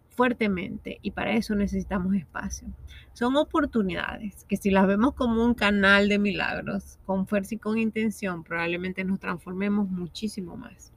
fuertemente 0.09 0.99
y 1.01 1.11
para 1.11 1.33
eso 1.33 1.55
necesitamos 1.55 2.13
espacio. 2.15 2.67
Son 3.13 3.35
oportunidades 3.35 4.45
que 4.47 4.57
si 4.57 4.69
las 4.69 4.85
vemos 4.87 5.13
como 5.13 5.43
un 5.43 5.53
canal 5.53 6.09
de 6.09 6.19
milagros, 6.19 6.99
con 7.05 7.27
fuerza 7.27 7.55
y 7.55 7.59
con 7.59 7.77
intención, 7.77 8.43
probablemente 8.43 9.03
nos 9.03 9.19
transformemos 9.19 9.89
muchísimo 9.89 10.55
más. 10.57 10.91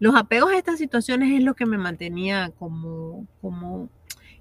Los 0.00 0.16
apegos 0.16 0.52
a 0.52 0.58
estas 0.58 0.78
situaciones 0.78 1.32
es 1.32 1.44
lo 1.44 1.54
que 1.54 1.66
me 1.66 1.78
mantenía 1.78 2.50
como, 2.58 3.26
como 3.40 3.90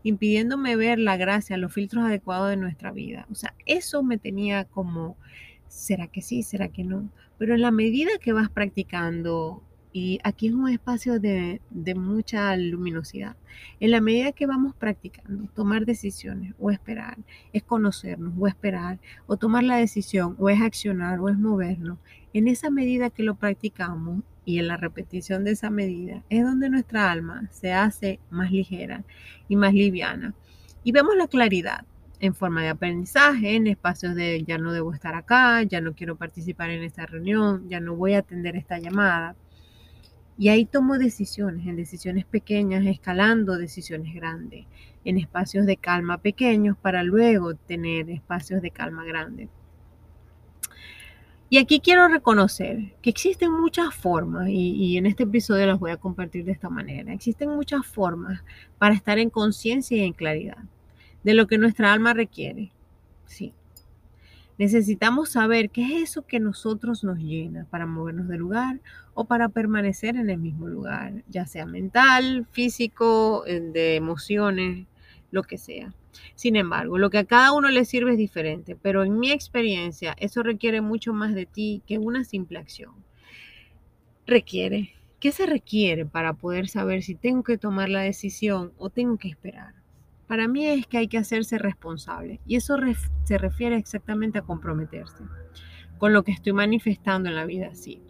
impidiéndome 0.04 0.76
ver 0.76 1.00
la 1.00 1.18
gracia, 1.18 1.58
los 1.58 1.74
filtros 1.74 2.06
adecuados 2.06 2.50
de 2.50 2.58
nuestra 2.58 2.92
vida. 2.92 3.28
O 3.30 3.36
sea, 3.36 3.54
eso 3.66 4.04
me 4.04 4.18
tenía 4.18 4.66
como, 4.66 5.18
¿será 5.74 6.08
que 6.08 6.22
sí? 6.22 6.44
¿Será 6.44 6.70
que 6.70 6.84
no? 6.84 7.10
Pero 7.38 7.56
en 7.56 7.62
la 7.62 7.72
medida 7.72 8.12
que 8.22 8.34
vas 8.34 8.50
practicando 8.50 9.64
y 9.96 10.20
aquí 10.24 10.48
es 10.48 10.54
un 10.54 10.70
espacio 10.70 11.20
de, 11.20 11.62
mucha 11.96 12.56
luminosidad. 12.58 13.36
En 13.80 13.92
la 13.92 14.02
medida 14.02 14.32
que 14.32 14.48
vamos 14.48 14.76
practicando, 14.76 15.48
tomar 15.54 15.86
decisiones 15.86 16.56
o 16.60 16.72
esperar, 16.72 17.18
es 17.54 17.62
conocernos 17.64 18.34
o 18.40 18.48
esperar, 18.48 19.00
o 19.28 19.38
tomar 19.38 19.64
la 19.64 19.78
decisión 19.78 20.36
o 20.40 20.50
es 20.50 20.60
accionar 20.62 21.20
o 21.20 21.30
es 21.30 21.38
movernos. 21.38 22.00
En 22.34 22.48
esa 22.48 22.72
medida 22.72 23.12
que 23.12 23.22
lo 23.22 23.36
practicamos 23.36 24.24
y 24.46 24.58
en 24.58 24.68
la 24.68 24.78
repetición 24.78 25.44
de 25.44 25.52
esa 25.52 25.70
medida 25.70 26.24
es 26.30 26.44
donde 26.44 26.70
nuestra 26.70 27.12
alma 27.12 27.48
se 27.52 27.72
hace 27.72 28.20
más 28.32 28.52
ligera 28.52 29.04
y 29.48 29.56
más 29.56 29.76
liviana. 29.76 30.34
Y 30.84 30.92
vemos 30.92 31.16
la 31.16 31.28
claridad 31.28 31.86
en 32.24 32.34
forma 32.34 32.62
de 32.62 32.70
aprendizaje, 32.70 33.58
en 33.58 33.68
espacios 33.68 34.16
de 34.16 34.46
ya 34.48 34.58
no 34.58 34.72
debo 34.72 34.94
estar 34.94 35.14
acá, 35.14 35.62
ya 35.64 35.82
no 35.82 35.94
quiero 35.94 36.16
participar 36.16 36.70
en 36.70 36.82
esta 36.82 37.06
reunión, 37.06 37.68
ya 37.68 37.82
no 37.82 37.98
voy 37.98 38.14
a 38.14 38.20
atender 38.20 38.56
esta 38.56 38.80
llamada 38.80 39.36
y 40.38 40.48
ahí 40.48 40.64
tomo 40.64 40.98
decisiones, 40.98 41.68
en 41.68 41.76
decisiones 41.76 42.24
pequeñas, 42.24 42.86
escalando 42.86 43.58
decisiones 43.58 44.16
grandes, 44.16 44.66
en 45.04 45.18
espacios 45.18 45.66
de 45.66 45.76
calma 45.76 46.18
pequeños 46.18 46.78
para 46.78 47.04
luego 47.04 47.56
tener 47.56 48.10
espacios 48.10 48.62
de 48.62 48.72
calma 48.72 49.04
grandes. 49.04 49.50
Y 51.50 51.58
aquí 51.58 51.82
quiero 51.82 52.08
reconocer 52.08 52.96
que 53.02 53.10
existen 53.10 53.52
muchas 53.52 53.94
formas, 53.94 54.48
y, 54.48 54.72
y, 54.76 54.98
en 54.98 55.08
este 55.08 55.24
episodio 55.24 55.66
las 55.68 55.78
voy 55.78 55.92
a 55.92 55.98
compartir 55.98 56.46
de 56.46 56.54
esta 56.54 56.70
manera, 56.70 57.12
existen 57.12 57.50
muchas 57.50 57.86
formas 57.86 58.46
para 58.78 58.96
estar 58.96 59.20
en 59.20 59.30
conciencia 59.30 59.98
y 59.98 60.06
en 60.06 60.14
claridad 60.14 60.64
de 61.24 61.34
lo 61.34 61.48
que 61.48 61.58
nuestra 61.58 61.94
alma 61.94 62.14
requiere. 62.14 62.72
Sí, 63.26 63.54
Necesitamos 64.60 65.30
saber 65.30 65.72
qué 65.72 65.84
es 65.84 66.12
eso 66.12 66.28
que 66.28 66.40
nosotros 66.40 67.04
nos 67.04 67.18
llena 67.18 67.66
para 67.72 67.88
movernos 67.88 68.28
del 68.28 68.40
lugar 68.40 68.82
o 69.16 69.26
para 69.26 69.50
permanecer 69.50 70.16
en 70.16 70.30
el 70.30 70.38
mismo 70.38 70.68
lugar, 70.68 71.24
ya 71.28 71.48
sea 71.48 71.66
mental, 71.66 72.46
físico, 72.52 73.44
de 73.46 73.96
emociones, 73.96 74.86
lo 75.32 75.42
que 75.42 75.58
sea. 75.58 75.94
Sin 76.36 76.56
embargo, 76.56 77.00
lo 77.00 77.10
que 77.10 77.18
a 77.18 77.26
cada 77.26 77.52
uno 77.52 77.70
le 77.70 77.84
sirve 77.86 78.12
es 78.12 78.18
diferente, 78.18 78.78
pero 78.80 79.04
en 79.04 79.20
mi 79.20 79.32
experiencia 79.32 80.16
eso 80.20 80.44
requiere 80.44 80.82
mucho 80.82 81.14
más 81.14 81.34
de 81.34 81.48
ti 81.48 81.82
que 81.88 81.98
una 81.98 82.24
simple 82.24 82.60
acción. 82.60 82.94
Requiere, 84.28 84.94
¿qué 85.20 85.32
se 85.32 85.48
requiere 85.48 86.06
para 86.06 86.34
poder 86.34 86.68
saber 86.68 87.02
si 87.02 87.16
tengo 87.16 87.42
que 87.44 87.58
tomar 87.58 87.90
la 87.90 88.02
decisión 88.02 88.72
o 88.78 88.92
tengo 88.92 89.18
que 89.18 89.30
esperar? 89.30 89.83
Para 90.28 90.48
mí 90.48 90.66
es 90.66 90.88
que 90.88 90.98
hay 90.98 91.08
que 91.08 91.18
hacerse 91.18 91.58
responsable 91.58 92.40
y 92.46 92.56
eso 92.56 92.78
se 93.24 93.38
refiere 93.38 93.76
exactamente 93.78 94.40
a 94.40 94.44
comprometerse 94.44 95.24
con 96.04 96.12
lo 96.12 96.24
que 96.24 96.34
estoy 96.34 96.52
manifestando 96.52 97.30
en 97.30 97.36
la 97.36 97.46
vida, 97.46 97.74
sí. 97.76 98.02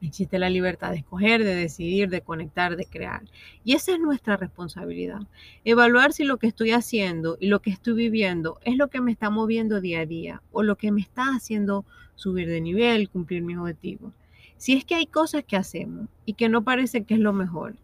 Existe 0.00 0.38
la 0.38 0.48
libertad 0.48 0.92
de 0.92 0.96
escoger, 0.96 1.44
de 1.44 1.54
decidir, 1.54 2.08
de 2.08 2.22
conectar, 2.22 2.76
de 2.76 2.86
crear. 2.86 3.22
Y 3.64 3.74
esa 3.74 3.92
es 3.92 4.00
nuestra 4.00 4.38
responsabilidad. 4.38 5.20
Evaluar 5.64 6.14
si 6.14 6.24
lo 6.24 6.38
que 6.38 6.46
estoy 6.46 6.70
haciendo 6.70 7.36
y 7.40 7.48
lo 7.48 7.60
que 7.60 7.70
estoy 7.70 7.94
viviendo 7.94 8.58
es 8.62 8.76
lo 8.76 8.88
que 8.88 9.00
me 9.00 9.12
está 9.12 9.28
moviendo 9.28 9.80
día 9.80 10.00
a 10.00 10.06
día 10.06 10.42
o 10.52 10.62
lo 10.62 10.76
que 10.76 10.90
me 10.90 11.00
está 11.02 11.34
haciendo 11.34 11.84
subir 12.14 12.48
de 12.48 12.60
nivel, 12.60 13.10
cumplir 13.10 13.42
mis 13.42 13.58
objetivos. 13.58 14.14
Si 14.56 14.74
es 14.74 14.84
que 14.84 14.94
hay 14.94 15.06
cosas 15.06 15.44
que 15.44 15.56
hacemos 15.56 16.08
y 16.24 16.32
que 16.32 16.48
no 16.48 16.62
parece 16.62 17.04
que 17.04 17.12
es 17.12 17.20
lo 17.20 17.32
mejor 17.32 17.76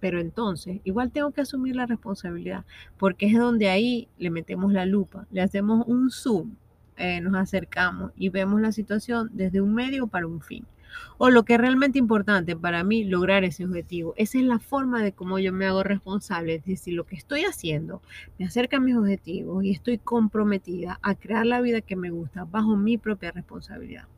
pero 0.00 0.18
entonces, 0.20 0.80
igual 0.84 1.12
tengo 1.12 1.30
que 1.30 1.42
asumir 1.42 1.76
la 1.76 1.86
responsabilidad, 1.86 2.64
porque 2.98 3.26
es 3.26 3.38
donde 3.38 3.68
ahí 3.68 4.08
le 4.18 4.30
metemos 4.30 4.72
la 4.72 4.86
lupa, 4.86 5.26
le 5.30 5.42
hacemos 5.42 5.86
un 5.86 6.10
zoom, 6.10 6.56
eh, 6.96 7.20
nos 7.20 7.34
acercamos 7.34 8.12
y 8.16 8.30
vemos 8.30 8.60
la 8.60 8.72
situación 8.72 9.30
desde 9.32 9.60
un 9.60 9.74
medio 9.74 10.06
para 10.06 10.26
un 10.26 10.40
fin. 10.40 10.66
o 11.18 11.30
lo 11.30 11.44
que 11.44 11.54
es 11.54 11.60
realmente 11.60 11.98
importante 12.00 12.56
para 12.56 12.82
mí, 12.82 13.04
lograr 13.04 13.44
ese 13.44 13.64
objetivo. 13.64 14.12
Esa 14.16 14.38
es 14.38 14.44
la 14.44 14.58
forma 14.58 15.02
de 15.02 15.12
cómo 15.12 15.38
yo 15.38 15.52
me 15.52 15.66
hago 15.66 15.84
responsable, 15.84 16.56
es 16.56 16.64
decir, 16.64 16.94
lo 16.94 17.04
que 17.04 17.14
estoy 17.16 17.44
haciendo 17.44 18.02
me 18.38 18.46
acerca 18.46 18.78
a 18.78 18.80
mis 18.80 18.96
objetivos 18.96 19.64
y 19.64 19.70
estoy 19.70 19.98
comprometida 19.98 20.98
a 21.02 21.14
crear 21.14 21.46
la 21.46 21.60
vida 21.60 21.80
que 21.80 21.94
me 21.96 22.10
gusta 22.10 22.44
bajo 22.44 22.76
mi 22.76 22.98
propia 22.98 23.30
responsabilidad. 23.30 24.08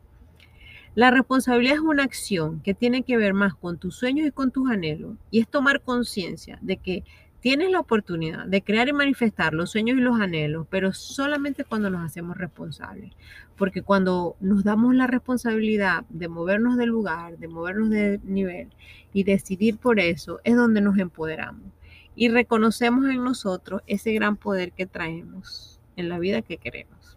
La 0.94 1.10
responsabilidad 1.10 1.76
es 1.76 1.80
una 1.80 2.02
acción 2.02 2.60
que 2.60 2.74
tiene 2.74 3.02
que 3.02 3.16
ver 3.16 3.32
más 3.32 3.54
con 3.54 3.78
tus 3.78 3.96
sueños 3.96 4.26
y 4.26 4.30
con 4.30 4.50
tus 4.50 4.70
anhelos 4.70 5.16
y 5.30 5.40
es 5.40 5.48
tomar 5.48 5.80
conciencia 5.80 6.58
de 6.60 6.76
que 6.76 7.02
tienes 7.40 7.70
la 7.70 7.80
oportunidad 7.80 8.44
de 8.44 8.62
crear 8.62 8.88
y 8.88 8.92
manifestar 8.92 9.54
los 9.54 9.70
sueños 9.70 9.96
y 9.96 10.02
los 10.02 10.20
anhelos, 10.20 10.66
pero 10.68 10.92
solamente 10.92 11.64
cuando 11.64 11.88
nos 11.88 12.04
hacemos 12.04 12.36
responsables. 12.36 13.14
Porque 13.56 13.80
cuando 13.80 14.36
nos 14.40 14.64
damos 14.64 14.94
la 14.94 15.06
responsabilidad 15.06 16.04
de 16.10 16.28
movernos 16.28 16.76
del 16.76 16.90
lugar, 16.90 17.38
de 17.38 17.48
movernos 17.48 17.88
de 17.88 18.20
nivel 18.24 18.68
y 19.14 19.24
decidir 19.24 19.78
por 19.78 19.98
eso, 19.98 20.40
es 20.44 20.56
donde 20.56 20.82
nos 20.82 20.98
empoderamos 20.98 21.72
y 22.14 22.28
reconocemos 22.28 23.06
en 23.06 23.24
nosotros 23.24 23.80
ese 23.86 24.12
gran 24.12 24.36
poder 24.36 24.72
que 24.72 24.84
traemos 24.84 25.80
en 25.96 26.10
la 26.10 26.18
vida 26.18 26.42
que 26.42 26.58
queremos. 26.58 27.16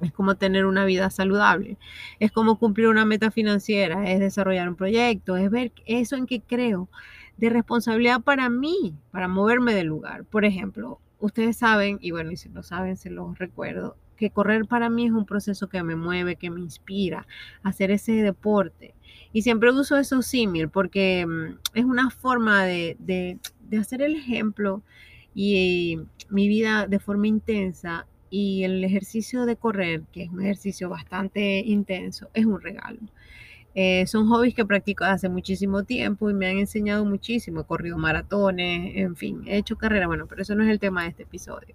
Es 0.00 0.12
como 0.12 0.36
tener 0.36 0.66
una 0.66 0.84
vida 0.84 1.10
saludable. 1.10 1.78
Es 2.18 2.32
como 2.32 2.58
cumplir 2.58 2.88
una 2.88 3.04
meta 3.04 3.30
financiera. 3.30 4.10
Es 4.10 4.20
desarrollar 4.20 4.68
un 4.68 4.76
proyecto. 4.76 5.36
Es 5.36 5.50
ver 5.50 5.72
eso 5.86 6.16
en 6.16 6.26
que 6.26 6.40
creo. 6.40 6.88
De 7.36 7.50
responsabilidad 7.50 8.20
para 8.20 8.48
mí, 8.48 8.94
para 9.10 9.28
moverme 9.28 9.74
del 9.74 9.86
lugar. 9.86 10.24
Por 10.24 10.44
ejemplo, 10.44 11.00
ustedes 11.18 11.56
saben, 11.56 11.98
y 12.00 12.10
bueno, 12.10 12.32
y 12.32 12.36
si 12.36 12.48
no 12.48 12.62
saben, 12.62 12.96
se 12.96 13.10
los 13.10 13.38
recuerdo, 13.38 13.96
que 14.16 14.30
correr 14.30 14.66
para 14.66 14.88
mí 14.88 15.06
es 15.06 15.12
un 15.12 15.26
proceso 15.26 15.68
que 15.68 15.82
me 15.82 15.96
mueve, 15.96 16.36
que 16.36 16.50
me 16.50 16.60
inspira 16.60 17.26
hacer 17.62 17.90
ese 17.90 18.12
deporte. 18.12 18.94
Y 19.32 19.42
siempre 19.42 19.72
uso 19.72 19.96
eso 19.96 20.22
símil 20.22 20.68
porque 20.68 21.26
mm, 21.26 21.58
es 21.74 21.84
una 21.84 22.10
forma 22.10 22.64
de, 22.64 22.96
de, 23.00 23.38
de 23.68 23.78
hacer 23.78 24.02
el 24.02 24.14
ejemplo 24.14 24.82
y 25.34 25.98
mi 26.30 26.48
vida 26.48 26.86
de 26.86 26.98
forma 26.98 27.26
intensa 27.26 28.06
y 28.32 28.64
el 28.64 28.82
ejercicio 28.82 29.44
de 29.44 29.56
correr, 29.56 30.04
que 30.10 30.22
es 30.22 30.30
un 30.30 30.40
ejercicio 30.40 30.88
bastante 30.88 31.58
intenso, 31.58 32.30
es 32.32 32.46
un 32.46 32.62
regalo. 32.62 32.98
Eh, 33.74 34.06
son 34.06 34.26
hobbies 34.28 34.54
que 34.54 34.64
practico 34.64 35.04
hace 35.04 35.28
muchísimo 35.28 35.84
tiempo 35.84 36.30
y 36.30 36.34
me 36.34 36.46
han 36.46 36.56
enseñado 36.56 37.04
muchísimo. 37.04 37.60
He 37.60 37.64
corrido 37.64 37.98
maratones, 37.98 38.96
en 38.96 39.16
fin, 39.16 39.42
he 39.46 39.58
hecho 39.58 39.76
carrera, 39.76 40.06
bueno, 40.06 40.26
pero 40.26 40.40
eso 40.40 40.54
no 40.54 40.64
es 40.64 40.70
el 40.70 40.80
tema 40.80 41.02
de 41.02 41.10
este 41.10 41.24
episodio. 41.24 41.74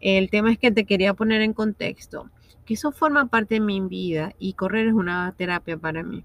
El 0.00 0.28
tema 0.28 0.50
es 0.50 0.58
que 0.58 0.72
te 0.72 0.86
quería 0.86 1.14
poner 1.14 1.40
en 1.40 1.52
contexto 1.52 2.28
que 2.66 2.74
eso 2.74 2.90
forma 2.90 3.26
parte 3.28 3.54
de 3.54 3.60
mi 3.60 3.80
vida 3.80 4.34
y 4.40 4.54
correr 4.54 4.88
es 4.88 4.94
una 4.94 5.32
terapia 5.36 5.76
para 5.76 6.02
mí. 6.02 6.24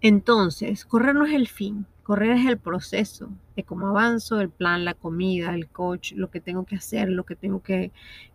Entonces, 0.00 0.84
correr 0.84 1.16
no 1.16 1.26
es 1.26 1.34
el 1.34 1.48
fin, 1.48 1.86
Correr 2.04 2.32
es 2.32 2.46
el 2.46 2.58
proceso 2.58 3.30
de 3.56 3.62
cómo 3.62 3.88
avanzo, 3.88 4.38
el 4.42 4.50
plan, 4.50 4.84
la 4.84 4.92
comida, 4.92 5.54
el 5.54 5.68
coach, 5.68 6.12
lo 6.12 6.30
que 6.30 6.38
tengo 6.38 6.66
que 6.66 6.76
hacer, 6.76 7.08
lo 7.08 7.24
que 7.24 7.34
tengo 7.34 7.62
que, 7.62 7.92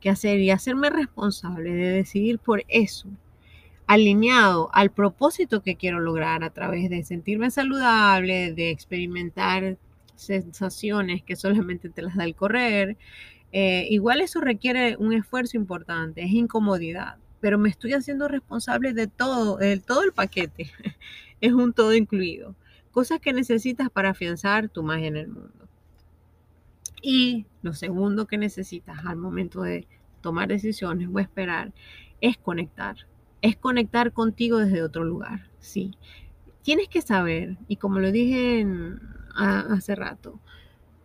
hacer 0.10 0.40
y 0.40 0.50
hacerme 0.50 0.90
responsable 0.90 1.72
de 1.76 1.90
decidir 1.92 2.40
por 2.40 2.64
eso, 2.68 3.08
alineado 3.86 4.72
al 4.74 4.90
propósito 4.90 5.62
que 5.62 5.76
quiero 5.76 6.00
lograr 6.00 6.44
a 6.44 6.50
través 6.50 6.90
de 6.90 7.04
sentirme 7.04 7.52
saludable, 7.52 8.54
de 8.54 8.72
experimentar 8.72 9.78
sensaciones 10.16 11.22
que 11.22 11.36
solamente 11.36 11.90
te 11.90 12.02
las 12.02 12.16
da 12.16 12.24
el 12.24 12.34
correr. 12.34 12.98
Eh, 13.52 13.86
igual 13.92 14.22
eso 14.22 14.42
requiere 14.42 14.98
un 14.98 15.14
esfuerzo 15.14 15.58
importante, 15.58 16.24
es 16.24 16.32
incomodidad, 16.32 17.18
pero 17.40 17.60
me 17.60 17.70
estoy 17.70 17.94
haciendo 17.94 18.28
responsable 18.28 18.94
de 18.94 19.06
todo, 19.06 19.58
de 19.58 19.78
todo 19.78 20.02
el 20.02 20.12
paquete. 20.12 20.72
es 21.42 21.54
un 21.54 21.72
todo 21.72 21.94
incluido 21.94 22.56
cosas 22.92 23.20
que 23.20 23.34
necesitas 23.34 23.90
para 23.90 24.10
afianzar 24.12 24.70
tu 24.70 24.84
magia 24.84 25.08
en 25.08 25.18
el 25.18 25.28
mundo. 25.28 25.68
Y 27.02 27.46
lo 27.62 27.74
segundo 27.74 28.28
que 28.28 28.38
necesitas 28.38 29.06
al 29.06 29.18
momento 29.18 29.62
de 29.62 29.88
tomar 30.22 30.50
decisiones 30.50 31.10
o 31.12 31.20
esperar 31.20 31.74
es 32.22 32.38
conectar. 32.38 32.98
Es 33.42 33.56
conectar 33.56 34.12
contigo 34.12 34.58
desde 34.58 34.84
otro 34.84 35.04
lugar. 35.04 35.50
Sí. 35.60 35.96
Tienes 36.62 36.90
que 36.90 37.02
saber, 37.02 37.58
y 37.68 37.78
como 37.78 38.00
lo 38.00 38.12
dije 38.12 38.68
hace 39.36 39.96
rato, 39.96 40.40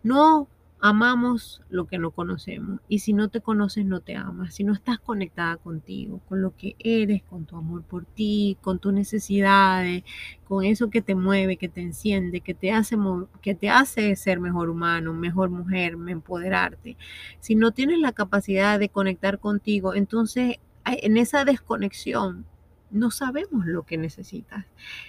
no 0.03 0.49
amamos 0.85 1.63
lo 1.71 1.87
que 1.87 1.97
no 1.97 2.11
conocemos. 2.11 2.79
Y 2.89 2.99
si 2.99 3.15
no 3.15 3.31
te 3.31 3.41
conoces, 3.41 3.87
no 3.87 4.01
te 4.01 4.17
amas. 4.17 4.55
Si 4.55 4.65
no 4.65 4.75
estás 4.75 4.99
conectada 4.99 5.57
contigo, 5.57 6.21
con 6.29 6.43
lo 6.43 6.55
que 6.55 6.77
eres, 6.79 7.23
con 7.23 7.47
tu 7.47 7.57
amor 7.57 7.85
por 7.85 8.05
ti, 8.05 8.59
con 8.61 8.79
tus 8.79 8.93
necesidades, 8.93 10.05
con 10.47 10.63
eso 10.63 10.91
que 10.91 11.01
te 11.01 11.15
mueve, 11.15 11.57
que 11.57 11.71
te 11.71 11.81
enciende, 11.81 12.43
que 12.43 12.53
te 12.53 12.71
hace, 12.71 12.99
que 13.41 13.55
te 13.55 13.71
hace 13.71 14.15
ser 14.15 14.41
mejor 14.41 14.69
humano, 14.69 15.15
mejor 15.15 15.49
mujer, 15.49 15.97
empoderarte. 16.07 16.99
Si 17.41 17.55
no 17.55 17.73
tienes 17.73 17.99
la 17.99 18.13
capacidad 18.13 18.79
de 18.79 18.91
conectar 18.91 19.39
contigo, 19.39 19.95
entonces 19.95 20.59
en 20.85 21.17
esa 21.17 21.47
desconexión 21.47 22.45
no 22.91 23.11
sabemos 23.11 23.65
lo 23.65 23.85
que 23.85 23.97
necesitas. 23.97 24.67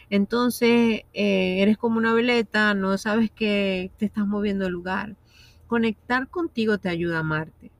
Entonces, 0.09 1.01
eh, 1.13 1.61
eres 1.61 1.77
como 1.77 1.97
una 1.97 2.13
veleta, 2.13 2.73
no 2.75 2.97
sabes 2.97 3.29
que 3.29 3.91
te 3.97 4.05
estás 4.05 4.25
moviendo 4.25 4.67
el 4.67 4.71
lugar. 4.71 5.17
Conectar 5.67 6.29
contigo 6.29 6.77
te 6.77 6.89
ayuda 6.89 7.17
a 7.17 7.19
amarte. 7.21 7.71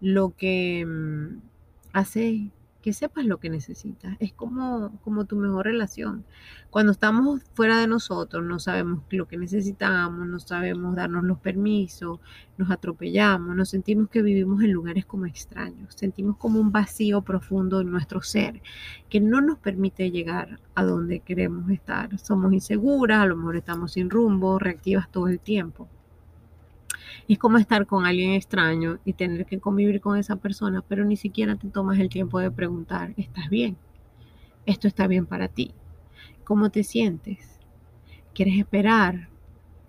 Lo 0.00 0.34
que 0.36 0.84
mm, 0.86 1.40
hace 1.92 2.50
que 2.84 2.92
sepas 2.92 3.24
lo 3.24 3.40
que 3.40 3.48
necesitas. 3.48 4.14
Es 4.20 4.34
como, 4.34 5.00
como 5.02 5.24
tu 5.24 5.36
mejor 5.36 5.64
relación. 5.64 6.22
Cuando 6.68 6.92
estamos 6.92 7.42
fuera 7.54 7.78
de 7.78 7.86
nosotros, 7.86 8.44
no 8.44 8.58
sabemos 8.58 9.04
lo 9.08 9.26
que 9.26 9.38
necesitamos, 9.38 10.26
no 10.26 10.38
sabemos 10.38 10.94
darnos 10.94 11.24
los 11.24 11.38
permisos, 11.38 12.20
nos 12.58 12.70
atropellamos, 12.70 13.56
nos 13.56 13.70
sentimos 13.70 14.10
que 14.10 14.20
vivimos 14.20 14.62
en 14.62 14.72
lugares 14.72 15.06
como 15.06 15.24
extraños, 15.24 15.94
sentimos 15.96 16.36
como 16.36 16.60
un 16.60 16.72
vacío 16.72 17.22
profundo 17.22 17.80
en 17.80 17.90
nuestro 17.90 18.20
ser 18.20 18.60
que 19.08 19.18
no 19.18 19.40
nos 19.40 19.58
permite 19.60 20.10
llegar 20.10 20.60
a 20.74 20.84
donde 20.84 21.20
queremos 21.20 21.70
estar. 21.70 22.18
Somos 22.18 22.52
inseguras, 22.52 23.22
a 23.22 23.26
lo 23.26 23.36
mejor 23.36 23.56
estamos 23.56 23.92
sin 23.92 24.10
rumbo, 24.10 24.58
reactivas 24.58 25.10
todo 25.10 25.28
el 25.28 25.40
tiempo. 25.40 25.88
Es 27.28 27.38
como 27.38 27.58
estar 27.58 27.86
con 27.86 28.04
alguien 28.04 28.32
extraño 28.32 28.98
y 29.04 29.14
tener 29.14 29.46
que 29.46 29.58
convivir 29.58 30.00
con 30.00 30.18
esa 30.18 30.36
persona, 30.36 30.82
pero 30.86 31.04
ni 31.04 31.16
siquiera 31.16 31.56
te 31.56 31.68
tomas 31.68 31.98
el 31.98 32.10
tiempo 32.10 32.38
de 32.38 32.50
preguntar, 32.50 33.14
¿estás 33.16 33.48
bien? 33.48 33.76
¿Esto 34.66 34.88
está 34.88 35.06
bien 35.06 35.26
para 35.26 35.48
ti? 35.48 35.72
¿Cómo 36.44 36.70
te 36.70 36.84
sientes? 36.84 37.58
¿Quieres 38.34 38.58
esperar? 38.58 39.28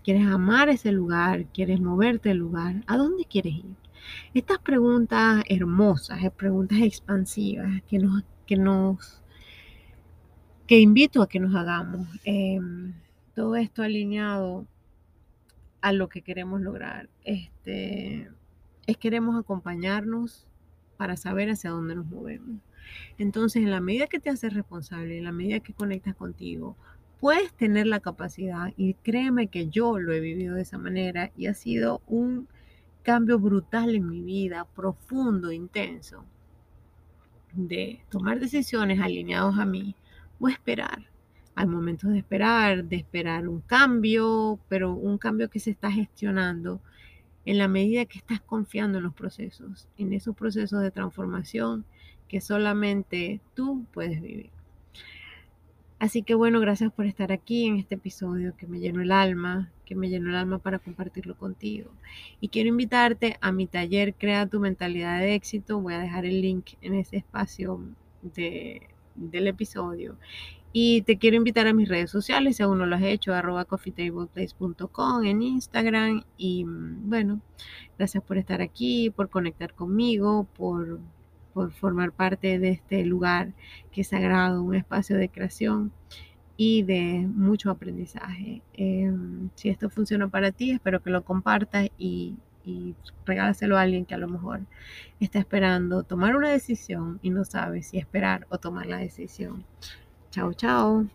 ¿Quieres 0.04 0.28
amar 0.28 0.70
ese 0.70 0.92
lugar? 0.92 1.46
¿Quieres 1.48 1.82
moverte 1.82 2.30
del 2.30 2.38
lugar? 2.38 2.84
¿A 2.88 2.96
dónde 2.96 3.26
quieres 3.26 3.56
ir? 3.56 3.76
Estas 4.34 4.60
preguntas 4.60 5.44
hermosas, 5.50 6.24
eh, 6.24 6.32
preguntas 6.32 6.80
expansivas 6.80 7.82
que 7.88 8.00
nos, 8.00 8.24
que 8.46 8.56
nos, 8.56 9.22
que 10.68 10.80
invito 10.80 11.22
a 11.22 11.28
que 11.28 11.40
nos 11.40 11.56
hagamos. 11.56 12.08
Em, 12.24 12.94
todo 13.34 13.56
esto 13.56 13.82
alineado 13.84 14.66
a 15.86 15.92
lo 15.92 16.10
que 16.10 16.24
queremos 16.24 16.62
lograr. 16.62 17.10
Este, 17.26 18.28
es 18.88 18.98
queremos 18.98 19.40
acompañarnos 19.40 20.48
para 20.98 21.16
saber 21.16 21.52
hacia 21.52 21.70
dónde 21.70 21.94
nos 21.94 22.08
movemos. 22.08 22.60
Entonces, 23.20 23.62
en 23.62 23.70
la 23.70 23.82
medida 23.82 24.08
que 24.08 24.20
te 24.20 24.32
haces 24.32 24.56
responsable, 24.56 25.20
en 25.20 25.26
la 25.26 25.32
medida 25.32 25.60
que 25.60 25.76
conectas 25.76 26.16
contigo, 26.16 26.76
puedes 27.20 27.54
tener 27.54 27.86
la 27.86 28.00
capacidad, 28.00 28.74
y 28.76 28.96
créeme 28.96 29.46
que 29.46 29.68
yo 29.68 30.00
lo 30.00 30.12
he 30.12 30.20
vivido 30.20 30.56
de 30.56 30.64
esa 30.64 30.80
manera, 30.80 31.32
y 31.38 31.46
ha 31.46 31.54
sido 31.54 32.02
un 32.08 32.48
cambio 33.04 33.38
brutal 33.38 33.94
en 33.94 34.10
mi 34.10 34.22
vida, 34.22 34.66
profundo, 34.76 35.52
intenso, 35.52 36.26
de 37.54 38.02
tomar 38.10 38.40
decisiones 38.40 39.00
alineados 39.00 39.60
a 39.60 39.66
mí 39.66 39.96
o 40.40 40.50
esperar 40.50 41.15
hay 41.56 41.66
momentos 41.68 42.12
de 42.12 42.20
esperar, 42.20 42.84
de 42.86 42.98
esperar 42.98 43.48
un 43.48 43.62
cambio, 43.62 44.60
pero 44.68 44.94
un 44.94 45.18
cambio 45.18 45.50
que 45.50 45.60
se 45.60 45.72
está 45.72 45.92
gestionando 45.92 46.82
en 47.46 47.58
la 47.58 47.68
medida 47.68 48.06
que 48.06 48.18
estás 48.18 48.42
confiando 48.42 48.98
en 48.98 49.06
los 49.06 49.14
procesos, 49.14 49.88
en 49.98 50.14
esos 50.14 50.36
procesos 50.36 50.82
de 50.82 50.92
transformación 50.92 51.86
que 52.28 52.42
solamente 52.42 53.40
tú 53.54 53.86
puedes 53.94 54.22
vivir. 54.22 54.50
Así 55.98 56.24
que 56.24 56.36
bueno, 56.36 56.60
gracias 56.60 56.92
por 56.92 57.06
estar 57.06 57.32
aquí 57.32 57.66
en 57.66 57.78
este 57.78 57.96
episodio 57.96 58.56
que 58.58 58.68
me 58.68 58.80
llenó 58.80 59.02
el 59.02 59.12
alma, 59.12 59.72
que 59.86 59.96
me 59.96 60.10
llenó 60.10 60.30
el 60.30 60.36
alma 60.36 60.60
para 60.60 60.80
compartirlo 60.80 61.38
contigo. 61.38 61.90
Y 62.42 62.50
quiero 62.50 62.70
invitarte 62.70 63.38
a 63.40 63.52
mi 63.54 63.66
taller 63.66 64.14
Crea 64.14 64.46
tu 64.46 64.60
mentalidad 64.60 65.20
de 65.20 65.36
éxito. 65.36 65.80
Voy 65.80 65.94
a 65.94 66.00
dejar 66.00 66.26
el 66.26 66.42
link 66.42 66.72
en 66.82 66.96
ese 66.96 67.18
espacio 67.18 67.80
de, 68.22 68.90
del 69.16 69.48
episodio. 69.48 70.18
Y 70.78 71.04
te 71.04 71.18
quiero 71.18 71.38
invitar 71.38 71.68
a 71.68 71.74
mis 71.74 71.88
redes 71.88 72.12
sociales, 72.12 72.58
si 72.58 72.64
aún 72.64 72.80
no 72.80 72.86
lo 72.86 72.98
has 72.98 73.02
hecho, 73.02 73.34
arroba 73.34 73.64
coffeetableplace.com 73.64 75.24
en 75.24 75.42
Instagram. 75.42 76.24
Y 76.36 76.66
mm, 76.66 77.10
bueno, 77.10 77.40
gracias 77.98 78.22
por 78.22 78.38
estar 78.38 78.62
aquí, 78.62 79.10
por 79.10 79.30
conectar 79.30 79.74
conmigo, 79.74 80.46
por 80.58 81.00
por 81.54 81.72
formar 81.72 82.12
parte 82.12 82.60
de 82.60 82.72
este 82.72 83.06
lugar 83.06 83.54
que 83.94 84.02
es 84.02 84.10
sagrado, 84.10 84.62
un 84.62 84.76
espacio 84.76 85.16
de 85.16 85.30
creación 85.30 85.94
y 86.58 86.84
de 86.84 87.26
mucho 87.26 87.70
aprendizaje. 87.72 88.62
Em, 88.74 89.50
si 89.56 89.70
esto 89.70 89.90
funciona 89.90 90.28
para 90.28 90.52
ti, 90.52 90.72
espero 90.72 91.02
que 91.02 91.10
lo 91.10 91.24
compartas 91.24 91.88
y, 91.98 92.36
y 92.66 92.96
regálaselo 93.26 93.78
a 93.78 93.84
alguien 93.84 94.06
que 94.06 94.16
a 94.16 94.18
lo 94.18 94.28
mejor 94.28 94.66
está 95.22 95.40
esperando 95.40 96.04
tomar 96.04 96.36
una 96.36 96.50
decisión 96.50 97.20
y 97.22 97.30
no 97.30 97.46
sabe 97.46 97.82
si 97.84 97.98
esperar 97.98 98.46
o 98.50 98.58
tomar 98.58 98.88
la 98.88 98.98
decisión. 98.98 99.64
Chao, 100.36 100.52
chao. 100.54 101.08